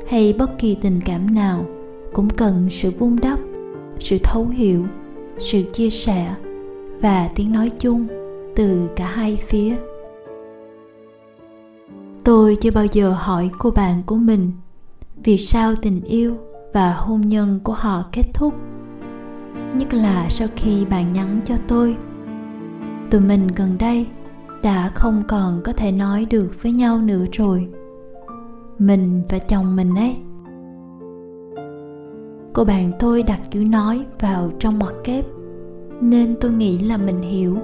hay 0.07 0.34
bất 0.34 0.57
kỳ 0.59 0.76
tình 0.76 0.99
cảm 1.05 1.36
nào 1.36 1.66
cũng 2.14 2.30
cần 2.30 2.68
sự 2.70 2.91
vun 2.99 3.16
đắp, 3.22 3.39
sự 3.99 4.18
thấu 4.24 4.47
hiểu, 4.47 4.86
sự 5.38 5.62
chia 5.74 5.89
sẻ 5.89 6.36
và 7.01 7.30
tiếng 7.36 7.51
nói 7.51 7.70
chung 7.80 8.07
từ 8.55 8.89
cả 8.95 9.05
hai 9.07 9.36
phía. 9.36 9.76
Tôi 12.24 12.57
chưa 12.62 12.72
bao 12.72 12.86
giờ 12.86 13.14
hỏi 13.18 13.49
cô 13.57 13.72
bạn 13.72 14.03
của 14.05 14.16
mình 14.16 14.51
vì 15.24 15.38
sao 15.38 15.74
tình 15.82 16.01
yêu 16.01 16.38
và 16.74 16.93
hôn 16.93 17.22
nhân 17.22 17.59
của 17.64 17.74
họ 17.74 18.03
kết 18.12 18.24
thúc 18.34 18.53
nhất 19.76 19.93
là 19.93 20.30
sau 20.30 20.47
khi 20.55 20.86
bạn 20.86 21.13
nhắn 21.13 21.39
cho 21.45 21.55
tôi. 21.67 21.95
Tụi 23.09 23.22
mình 23.22 23.47
gần 23.55 23.78
đây 23.80 24.07
đã 24.63 24.91
không 24.95 25.24
còn 25.28 25.61
có 25.63 25.74
thể 25.74 25.91
nói 25.91 26.26
được 26.30 26.51
với 26.61 26.72
nhau 26.72 26.97
nữa 27.01 27.26
rồi. 27.32 27.67
Mình 28.80 29.22
và 29.30 29.39
chồng 29.39 29.76
mình 29.76 29.95
ấy. 29.95 30.15
Cô 32.53 32.63
bạn 32.63 32.91
tôi 32.99 33.24
đặt 33.24 33.39
chữ 33.51 33.63
nói 33.63 34.05
vào 34.19 34.51
trong 34.59 34.80
ngoặc 34.80 34.93
kép, 35.03 35.26
nên 36.01 36.36
tôi 36.41 36.51
nghĩ 36.51 36.80
là 36.80 36.97
mình 36.97 37.22
hiểu. 37.22 37.57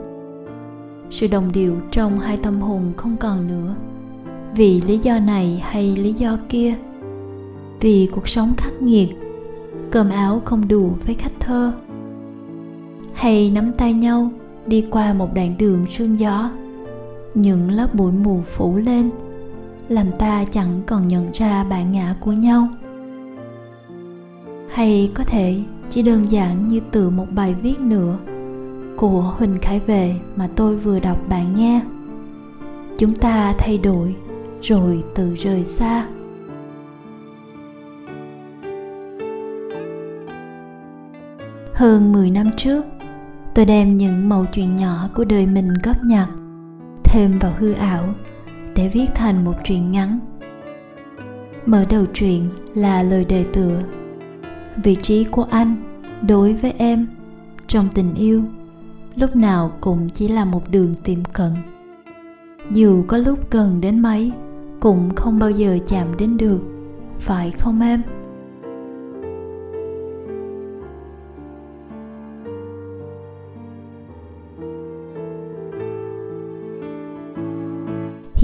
Sự 1.10 1.28
đồng 1.28 1.52
điệu 1.52 1.76
trong 1.92 2.20
hai 2.20 2.38
tâm 2.38 2.62
hồn 2.62 2.94
không 2.98 3.18
còn 3.18 3.48
nữa, 3.48 3.76
vì 4.56 4.82
lý 4.82 4.98
do 4.98 5.20
này 5.20 5.64
hay 5.66 5.96
lý 5.96 6.14
do 6.14 6.38
kia. 6.50 6.76
Vì 7.80 8.10
cuộc 8.12 8.28
sống 8.28 8.54
khắc 8.58 8.82
nghiệt, 8.82 9.10
cơm 9.92 10.10
áo 10.10 10.42
không 10.46 10.68
đủ 10.68 10.92
với 11.06 11.16
khách 11.16 11.40
thơ 11.40 11.74
hay 13.18 13.52
nắm 13.52 13.72
tay 13.78 13.94
nhau 13.94 14.32
đi 14.66 14.86
qua 14.92 15.14
một 15.14 15.34
đoạn 15.34 15.56
đường 15.58 15.86
sương 15.88 16.20
gió. 16.20 16.52
Những 17.34 17.72
lớp 17.72 17.96
bụi 17.96 18.12
mù 18.12 18.42
phủ 18.42 18.78
lên, 18.78 19.10
làm 19.90 20.08
ta 20.20 20.46
chẳng 20.52 20.82
còn 20.88 21.08
nhận 21.08 21.32
ra 21.34 21.64
bản 21.64 21.92
ngã 21.92 22.16
của 22.20 22.32
nhau. 22.32 22.68
Hay 24.70 25.12
có 25.14 25.24
thể 25.24 25.60
chỉ 25.90 26.02
đơn 26.02 26.32
giản 26.32 26.68
như 26.68 26.82
từ 26.92 27.10
một 27.10 27.26
bài 27.36 27.56
viết 27.62 27.80
nữa 27.80 28.18
của 28.98 29.34
huỳnh 29.38 29.58
khải 29.62 29.80
về 29.80 30.16
mà 30.36 30.50
tôi 30.56 30.76
vừa 30.76 31.00
đọc 31.00 31.18
bạn 31.30 31.56
nghe. 31.56 31.82
Chúng 32.98 33.16
ta 33.16 33.54
thay 33.58 33.78
đổi, 33.78 34.16
rồi 34.62 35.04
tự 35.16 35.34
rời 35.36 35.66
xa. 35.66 36.08
Hơn 41.74 42.14
10 42.14 42.32
năm 42.32 42.50
trước 42.58 42.86
tôi 43.58 43.66
đem 43.66 43.98
những 43.98 44.30
mẩu 44.30 44.46
chuyện 44.46 44.78
nhỏ 44.78 45.10
của 45.14 45.24
đời 45.26 45.48
mình 45.48 45.68
góp 45.84 45.96
nhặt 46.04 46.30
thêm 47.04 47.40
vào 47.40 47.54
hư 47.58 47.74
ảo 47.74 48.04
để 48.76 48.90
viết 48.90 49.06
thành 49.16 49.46
một 49.46 49.54
truyện 49.64 49.92
ngắn. 49.92 50.20
Mở 51.66 51.86
đầu 51.90 52.06
truyện 52.14 52.50
là 52.76 53.04
lời 53.04 53.26
đề 53.26 53.44
tựa. 53.54 53.80
Vị 54.84 54.96
trí 54.96 55.24
của 55.24 55.44
anh 55.44 55.76
đối 56.22 56.54
với 56.54 56.74
em 56.78 57.08
trong 57.68 57.90
tình 57.90 58.14
yêu 58.16 58.44
lúc 59.16 59.36
nào 59.36 59.72
cũng 59.82 60.10
chỉ 60.10 60.28
là 60.28 60.46
một 60.46 60.72
đường 60.72 60.96
tiệm 61.04 61.26
cận. 61.26 61.52
Dù 62.72 63.04
có 63.08 63.18
lúc 63.18 63.52
gần 63.52 63.82
đến 63.82 64.00
mấy, 64.00 64.32
cũng 64.80 65.16
không 65.16 65.40
bao 65.40 65.52
giờ 65.52 65.78
chạm 65.88 66.08
đến 66.18 66.38
được, 66.38 66.62
phải 67.20 67.52
không 67.52 67.82
em? 67.82 68.02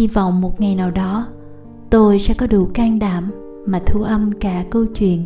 Hy 0.03 0.07
vọng 0.07 0.41
một 0.41 0.61
ngày 0.61 0.75
nào 0.75 0.91
đó, 0.91 1.27
tôi 1.89 2.19
sẽ 2.19 2.33
có 2.33 2.47
đủ 2.47 2.67
can 2.73 2.99
đảm 2.99 3.31
mà 3.65 3.81
thu 3.85 4.01
âm 4.01 4.31
cả 4.31 4.63
câu 4.69 4.85
chuyện. 4.85 5.25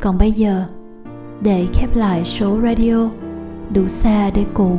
Còn 0.00 0.18
bây 0.18 0.32
giờ, 0.32 0.64
để 1.40 1.66
khép 1.72 1.96
lại 1.96 2.24
số 2.24 2.58
radio, 2.62 3.10
đủ 3.74 3.88
xa 3.88 4.30
để 4.30 4.44
cũ, 4.54 4.76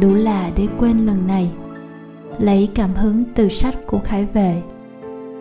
đủ 0.00 0.14
là 0.14 0.50
để 0.56 0.66
quên 0.78 1.06
lần 1.06 1.26
này. 1.26 1.50
Lấy 2.38 2.68
cảm 2.74 2.94
hứng 2.94 3.24
từ 3.34 3.48
sách 3.48 3.86
của 3.86 4.00
khải 4.04 4.24
vệ, 4.24 4.62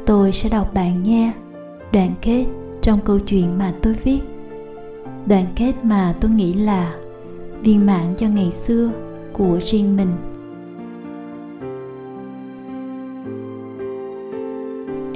tôi 0.06 0.32
sẽ 0.32 0.50
đọc 0.50 0.74
bạn 0.74 1.04
nghe 1.04 1.32
đoạn 1.94 2.12
kết 2.22 2.46
trong 2.82 3.00
câu 3.06 3.20
chuyện 3.20 3.58
mà 3.58 3.74
tôi 3.82 3.94
viết. 3.94 4.20
Đoạn 5.26 5.46
kết 5.56 5.74
mà 5.84 6.16
tôi 6.22 6.32
nghĩ 6.32 6.54
là 6.54 6.96
viên 7.62 7.86
mãn 7.86 8.16
cho 8.18 8.28
ngày 8.28 8.52
xưa 8.52 8.92
của 9.34 9.60
riêng 9.64 9.98
mình. 9.98 10.37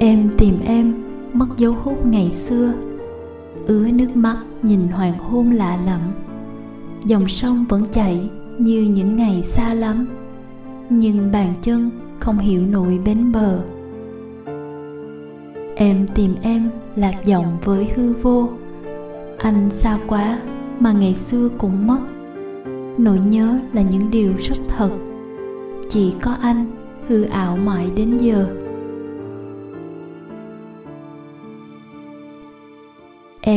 Em 0.04 0.30
tìm 0.38 0.54
em, 0.64 0.94
mất 1.32 1.46
dấu 1.56 1.74
hút 1.82 2.06
ngày 2.06 2.32
xưa. 2.32 2.72
Ứa 3.66 3.90
nước 3.90 4.16
mắt 4.16 4.36
nhìn 4.62 4.88
hoàng 4.88 5.18
hôn 5.18 5.50
lạ 5.50 5.78
lẫm. 5.86 6.00
Dòng 7.04 7.28
sông 7.28 7.64
vẫn 7.68 7.84
chảy 7.92 8.30
như 8.58 8.82
những 8.82 9.16
ngày 9.16 9.42
xa 9.42 9.74
lắm, 9.74 10.06
nhưng 10.90 11.32
bàn 11.32 11.54
chân 11.62 11.90
không 12.20 12.38
hiểu 12.38 12.66
nổi 12.66 13.00
bến 13.04 13.32
bờ. 13.32 13.62
Em 15.76 16.06
tìm 16.14 16.34
em 16.42 16.70
lạc 16.96 17.24
giọng 17.24 17.56
với 17.64 17.88
hư 17.96 18.12
vô. 18.12 18.48
Anh 19.38 19.70
xa 19.70 19.98
quá 20.06 20.38
mà 20.80 20.92
ngày 20.92 21.14
xưa 21.14 21.48
cũng 21.58 21.86
mất. 21.86 22.00
Nỗi 22.98 23.18
nhớ 23.18 23.58
là 23.72 23.82
những 23.82 24.10
điều 24.10 24.32
rất 24.38 24.56
thật. 24.68 24.90
Chỉ 25.88 26.14
có 26.22 26.36
anh 26.42 26.66
hư 27.08 27.22
ảo 27.22 27.56
mãi 27.56 27.90
đến 27.96 28.18
giờ. 28.18 28.61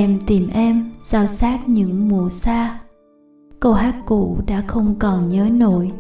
Em 0.05 0.19
tìm 0.27 0.49
em 0.53 0.91
sao 1.03 1.27
sát 1.27 1.59
những 1.69 2.09
mùa 2.09 2.29
xa. 2.29 2.79
Câu 3.59 3.73
hát 3.73 3.95
cũ 4.05 4.37
đã 4.47 4.63
không 4.67 4.95
còn 4.99 5.29
nhớ 5.29 5.49
nổi. 5.51 5.91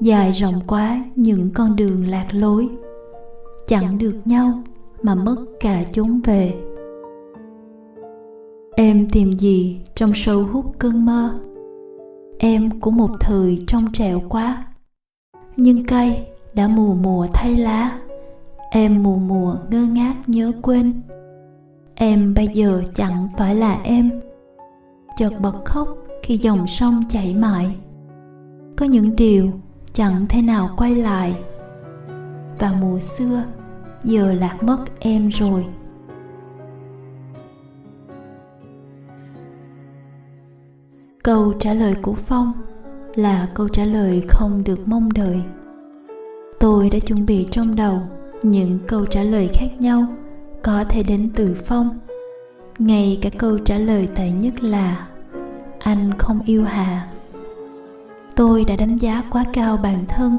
Dài 0.00 0.32
rộng 0.32 0.60
quá 0.66 1.04
những 1.16 1.50
con 1.54 1.76
đường 1.76 2.06
lạc 2.06 2.26
lối. 2.30 2.68
Chẳng 3.68 3.98
được 3.98 4.14
nhau 4.24 4.62
mà 5.02 5.14
mất 5.14 5.36
cả 5.60 5.84
chốn 5.92 6.20
về. 6.24 6.54
Em 8.76 9.08
tìm 9.12 9.32
gì 9.32 9.80
trong 9.94 10.10
sâu 10.14 10.44
hút 10.52 10.74
cơn 10.78 11.04
mơ? 11.04 11.38
Em 12.38 12.80
của 12.80 12.90
một 12.90 13.10
thời 13.20 13.62
trong 13.66 13.92
trẻo 13.92 14.22
quá. 14.28 14.64
Nhưng 15.56 15.86
cây 15.86 16.26
đã 16.54 16.68
mùa 16.68 16.94
mùa 16.94 17.26
thay 17.32 17.56
lá. 17.56 17.98
Em 18.70 19.02
mùa 19.02 19.16
mùa 19.16 19.56
ngơ 19.70 19.86
ngác 19.86 20.14
nhớ 20.26 20.52
quên 20.62 20.92
em 22.00 22.34
bây 22.34 22.48
giờ 22.48 22.82
chẳng 22.94 23.28
phải 23.36 23.54
là 23.54 23.80
em. 23.84 24.10
Chợt 25.16 25.30
bật 25.40 25.64
khóc 25.64 25.88
khi 26.22 26.36
dòng 26.36 26.66
sông 26.66 27.02
chảy 27.08 27.34
mãi. 27.34 27.76
Có 28.76 28.86
những 28.86 29.16
điều 29.16 29.50
chẳng 29.92 30.26
thể 30.28 30.42
nào 30.42 30.70
quay 30.76 30.94
lại. 30.94 31.34
Và 32.58 32.72
mùa 32.80 32.98
xưa 32.98 33.42
giờ 34.04 34.32
lạc 34.32 34.62
mất 34.62 34.78
em 35.00 35.28
rồi. 35.28 35.66
Câu 41.22 41.52
trả 41.60 41.74
lời 41.74 41.94
của 42.02 42.14
phong 42.14 42.52
là 43.14 43.48
câu 43.54 43.68
trả 43.68 43.84
lời 43.84 44.22
không 44.28 44.62
được 44.64 44.88
mong 44.88 45.12
đợi. 45.12 45.42
Tôi 46.60 46.90
đã 46.90 46.98
chuẩn 46.98 47.26
bị 47.26 47.46
trong 47.50 47.76
đầu 47.76 48.00
những 48.42 48.78
câu 48.86 49.06
trả 49.06 49.22
lời 49.22 49.48
khác 49.52 49.80
nhau 49.80 50.06
có 50.62 50.84
thể 50.88 51.02
đến 51.02 51.30
từ 51.34 51.56
phong. 51.66 51.98
Ngay 52.78 53.18
cả 53.22 53.30
câu 53.38 53.58
trả 53.58 53.78
lời 53.78 54.08
tệ 54.14 54.30
nhất 54.30 54.62
là, 54.62 55.08
anh 55.78 56.10
không 56.18 56.40
yêu 56.46 56.64
hà. 56.64 57.08
Tôi 58.34 58.64
đã 58.64 58.76
đánh 58.76 58.96
giá 58.96 59.22
quá 59.30 59.44
cao 59.52 59.76
bản 59.76 60.04
thân. 60.08 60.38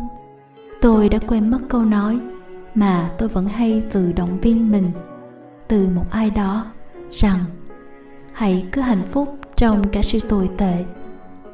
Tôi 0.81 1.09
đã 1.09 1.19
quên 1.27 1.49
mất 1.49 1.59
câu 1.69 1.85
nói, 1.85 2.19
mà 2.75 3.09
tôi 3.17 3.29
vẫn 3.29 3.45
hay 3.45 3.83
tự 3.91 4.11
động 4.11 4.39
viên 4.41 4.71
mình 4.71 4.91
từ 5.67 5.89
một 5.95 6.05
ai 6.11 6.29
đó 6.29 6.65
rằng, 7.09 7.39
hãy 8.33 8.65
cứ 8.71 8.81
hạnh 8.81 9.03
phúc 9.11 9.39
trong 9.55 9.87
cả 9.87 10.01
sự 10.01 10.19
tồi 10.19 10.49
tệ, 10.57 10.85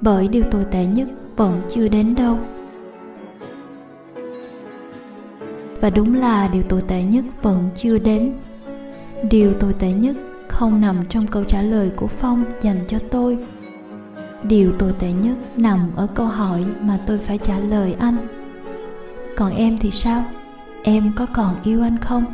bởi 0.01 0.27
điều 0.27 0.43
tồi 0.43 0.65
tệ 0.71 0.85
nhất 0.85 1.07
vẫn 1.35 1.61
chưa 1.69 1.87
đến 1.87 2.15
đâu 2.15 2.37
và 5.81 5.89
đúng 5.89 6.15
là 6.15 6.49
điều 6.53 6.63
tồi 6.63 6.81
tệ 6.87 7.03
nhất 7.03 7.25
vẫn 7.41 7.69
chưa 7.75 7.97
đến 7.97 8.33
điều 9.23 9.53
tồi 9.53 9.73
tệ 9.73 9.91
nhất 9.91 10.15
không 10.47 10.81
nằm 10.81 11.05
trong 11.09 11.27
câu 11.27 11.43
trả 11.43 11.61
lời 11.61 11.91
của 11.95 12.07
phong 12.07 12.45
dành 12.61 12.79
cho 12.87 12.99
tôi. 13.11 13.37
Điều 14.43 14.71
tồi 14.71 14.93
tệ 14.99 15.11
nhất 15.11 15.37
nằm 15.57 15.89
ở 15.95 16.07
câu 16.15 16.25
hỏi 16.25 16.65
mà 16.81 16.99
tôi 17.05 17.17
phải 17.17 17.37
trả 17.37 17.59
lời 17.59 17.95
anh. 17.99 18.17
Còn 19.35 19.55
em 19.55 19.77
thì 19.77 19.91
sao? 19.91 20.25
Em 20.83 21.11
có 21.15 21.25
còn 21.33 21.55
yêu 21.63 21.81
anh 21.81 21.97
không? 21.97 22.25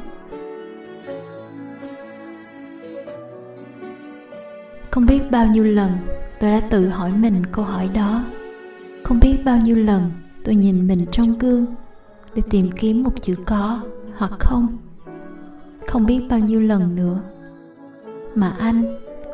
Không 4.91 5.05
biết 5.05 5.31
bao 5.31 5.47
nhiêu 5.47 5.63
lần 5.63 5.91
tôi 6.39 6.51
đã 6.51 6.59
tự 6.59 6.89
hỏi 6.89 7.11
mình 7.19 7.45
câu 7.51 7.65
hỏi 7.65 7.89
đó. 7.93 8.23
Không 9.03 9.19
biết 9.19 9.38
bao 9.45 9.57
nhiêu 9.57 9.75
lần 9.75 10.11
tôi 10.43 10.55
nhìn 10.55 10.88
mình 10.88 11.05
trong 11.11 11.38
gương 11.38 11.65
để 12.36 12.41
tìm 12.49 12.71
kiếm 12.71 13.03
một 13.03 13.21
chữ 13.21 13.36
có 13.45 13.81
hoặc 14.17 14.31
không 14.39 14.82
không 15.88 16.05
biết 16.05 16.21
bao 16.29 16.39
nhiêu 16.39 16.59
lần 16.59 16.95
nữa. 16.95 17.21
Mà 18.36 18.55
anh 18.59 18.84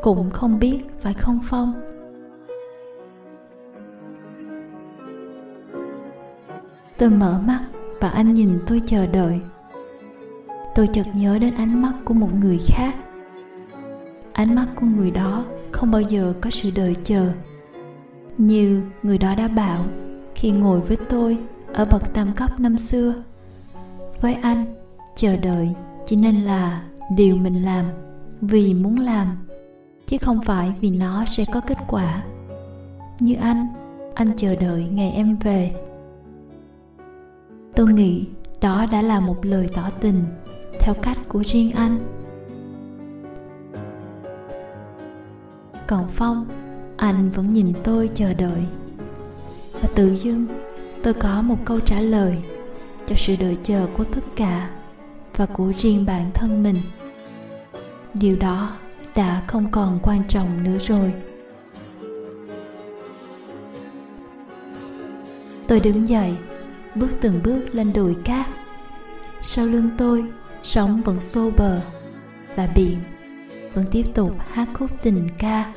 cũng 0.02 0.30
không 0.30 0.58
biết 0.58 0.80
phải 1.00 1.14
không 1.14 1.40
phong? 1.44 1.80
Tôi 6.98 7.10
mở 7.10 7.40
mắt 7.46 7.60
và 8.00 8.08
anh 8.08 8.34
nhìn 8.34 8.58
tôi 8.66 8.82
chờ 8.86 9.06
đợi. 9.06 9.40
Tôi 10.74 10.86
chợt 10.86 11.06
nhớ 11.14 11.38
đến 11.38 11.54
ánh 11.54 11.82
mắt 11.82 11.92
của 12.04 12.14
một 12.14 12.34
người 12.40 12.58
khác. 12.66 12.94
Ánh 14.32 14.54
mắt 14.54 14.66
của 14.74 14.86
người 14.86 15.10
đó 15.10 15.44
không 15.72 15.90
bao 15.90 16.00
giờ 16.00 16.34
có 16.40 16.50
sự 16.50 16.70
đợi 16.74 16.96
chờ, 17.04 17.32
như 18.38 18.82
người 19.02 19.18
đó 19.18 19.34
đã 19.34 19.48
bảo 19.48 19.84
khi 20.34 20.50
ngồi 20.50 20.80
với 20.80 20.96
tôi 20.96 21.38
ở 21.72 21.84
bậc 21.84 22.14
tam 22.14 22.32
cấp 22.32 22.60
năm 22.60 22.78
xưa. 22.78 23.14
Với 24.20 24.34
anh, 24.34 24.64
chờ 25.16 25.36
đợi 25.36 25.74
chỉ 26.10 26.16
nên 26.16 26.40
là 26.40 26.82
điều 27.10 27.36
mình 27.36 27.62
làm, 27.64 27.84
vì 28.40 28.74
muốn 28.74 28.98
làm, 28.98 29.36
chứ 30.06 30.18
không 30.18 30.40
phải 30.44 30.72
vì 30.80 30.90
nó 30.90 31.24
sẽ 31.24 31.44
có 31.52 31.60
kết 31.60 31.78
quả. 31.88 32.22
Như 33.20 33.34
anh 33.34 33.66
anh 34.14 34.32
chờ 34.36 34.56
đợi 34.56 34.84
ngày 34.92 35.10
em 35.10 35.36
về. 35.36 35.72
Tôi 37.74 37.92
nghĩ 37.92 38.24
đó 38.60 38.86
đã 38.92 39.02
là 39.02 39.20
một 39.20 39.46
lời 39.46 39.68
tỏ 39.74 39.90
tình, 40.00 40.24
theo 40.80 40.94
cách 40.94 41.18
của 41.28 41.42
riêng 41.46 41.72
anh. 41.72 41.98
Còn 45.86 46.08
phong, 46.08 46.46
anh 46.96 47.30
vẫn 47.30 47.52
nhìn 47.52 47.72
tôi 47.84 48.10
chờ 48.14 48.34
đợi. 48.34 48.62
Và 49.80 49.88
tự 49.94 50.16
dưng, 50.16 50.46
tôi 51.02 51.14
có 51.14 51.42
một 51.42 51.56
câu 51.64 51.80
trả 51.80 52.00
lời 52.00 52.36
cho 53.06 53.16
sự 53.18 53.36
đợi 53.40 53.56
chờ 53.62 53.86
của 53.96 54.04
tất 54.04 54.22
cả 54.36 54.70
và 55.36 55.46
của 55.46 55.72
riêng 55.78 56.06
bản 56.06 56.30
thân 56.34 56.62
mình. 56.62 56.76
Điều 58.14 58.36
đó 58.36 58.76
đã 59.14 59.42
không 59.46 59.70
còn 59.70 59.98
quan 60.02 60.24
trọng 60.28 60.64
nữa 60.64 60.78
rồi. 60.78 61.12
Tôi 65.66 65.80
đứng 65.80 66.08
dậy, 66.08 66.36
bước 66.94 67.10
từng 67.20 67.40
bước 67.44 67.60
lên 67.72 67.92
đồi 67.92 68.16
cát. 68.24 68.46
Sau 69.42 69.66
lưng 69.66 69.90
tôi, 69.98 70.24
sóng 70.62 71.00
vẫn 71.02 71.20
xô 71.20 71.50
bờ 71.56 71.80
và 72.56 72.68
biển 72.74 72.96
vẫn 73.74 73.84
tiếp 73.90 74.04
tục 74.14 74.34
hát 74.48 74.68
khúc 74.74 74.90
tình 75.02 75.28
ca. 75.38 75.72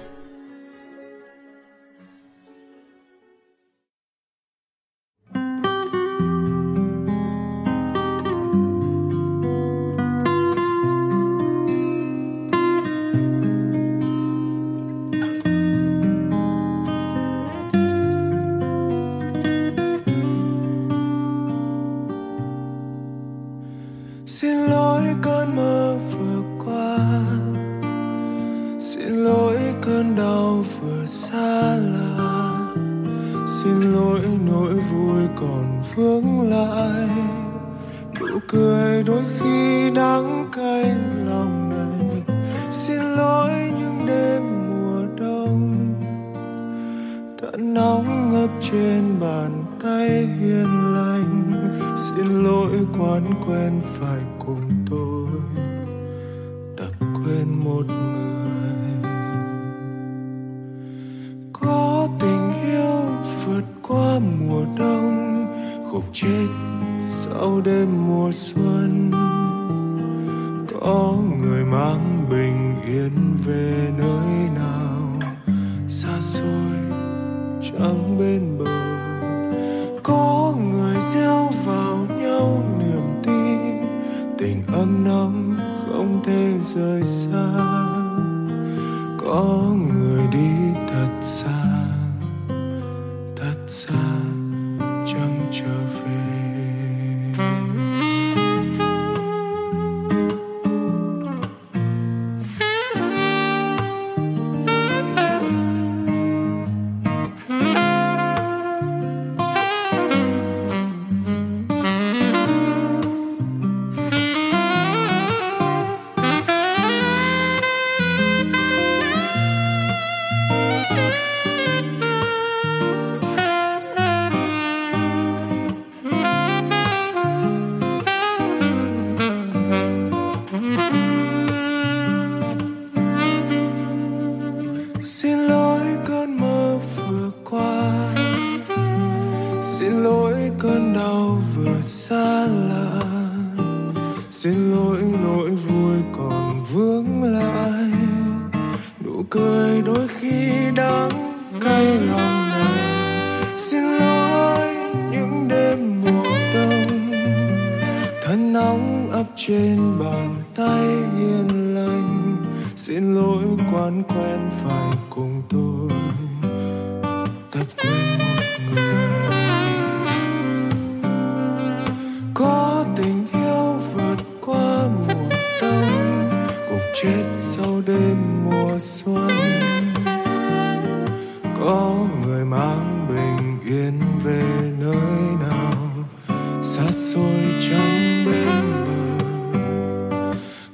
trong 187.60 188.26
bên 188.26 188.86
bờ. 188.88 189.26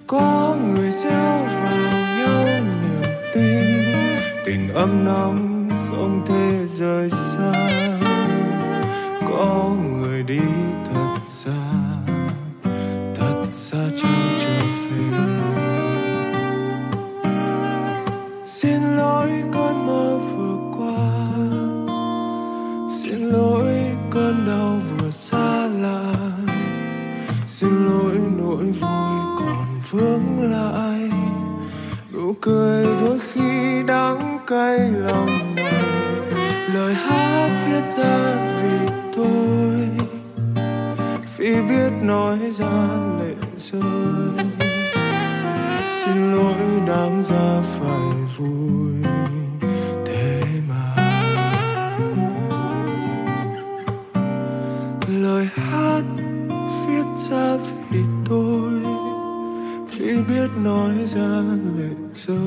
Có 0.07 0.55
người 0.73 0.91
gieo 0.91 1.43
vào 1.61 1.91
nhau 1.91 2.45
niềm 2.45 3.11
tin, 3.33 3.83
tình 4.45 4.69
ấm 4.73 5.05
nóng 5.05 5.69
không 5.89 6.25
thể 6.27 6.67
rời 6.77 7.09
xa. 7.09 7.69
Có 9.29 9.75
người 9.91 10.23
đi 10.23 10.39
ra 37.99 38.35
vì 38.61 38.93
tôi, 39.15 39.89
vì 41.37 41.55
biết 41.69 41.91
nói 42.01 42.39
ra 42.51 42.87
lệ 43.19 43.35
rơi. 43.57 44.45
Xin 45.91 46.31
lỗi 46.31 46.81
đáng 46.87 47.23
ra 47.23 47.61
phải 47.61 48.11
vui 48.37 48.93
thế 50.05 50.43
mà. 50.69 50.95
Lời 55.07 55.47
hát 55.55 56.03
viết 56.87 57.05
ra 57.29 57.57
vì 57.89 57.99
tôi, 58.29 58.81
vì 59.91 60.17
biết 60.29 60.49
nói 60.63 60.93
ra 61.05 61.43
lệ 61.77 61.89
rơi. 62.15 62.37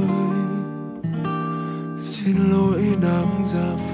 Xin 2.00 2.36
lỗi 2.50 2.82
đáng 3.02 3.44
ra 3.52 3.76
phải 3.76 3.91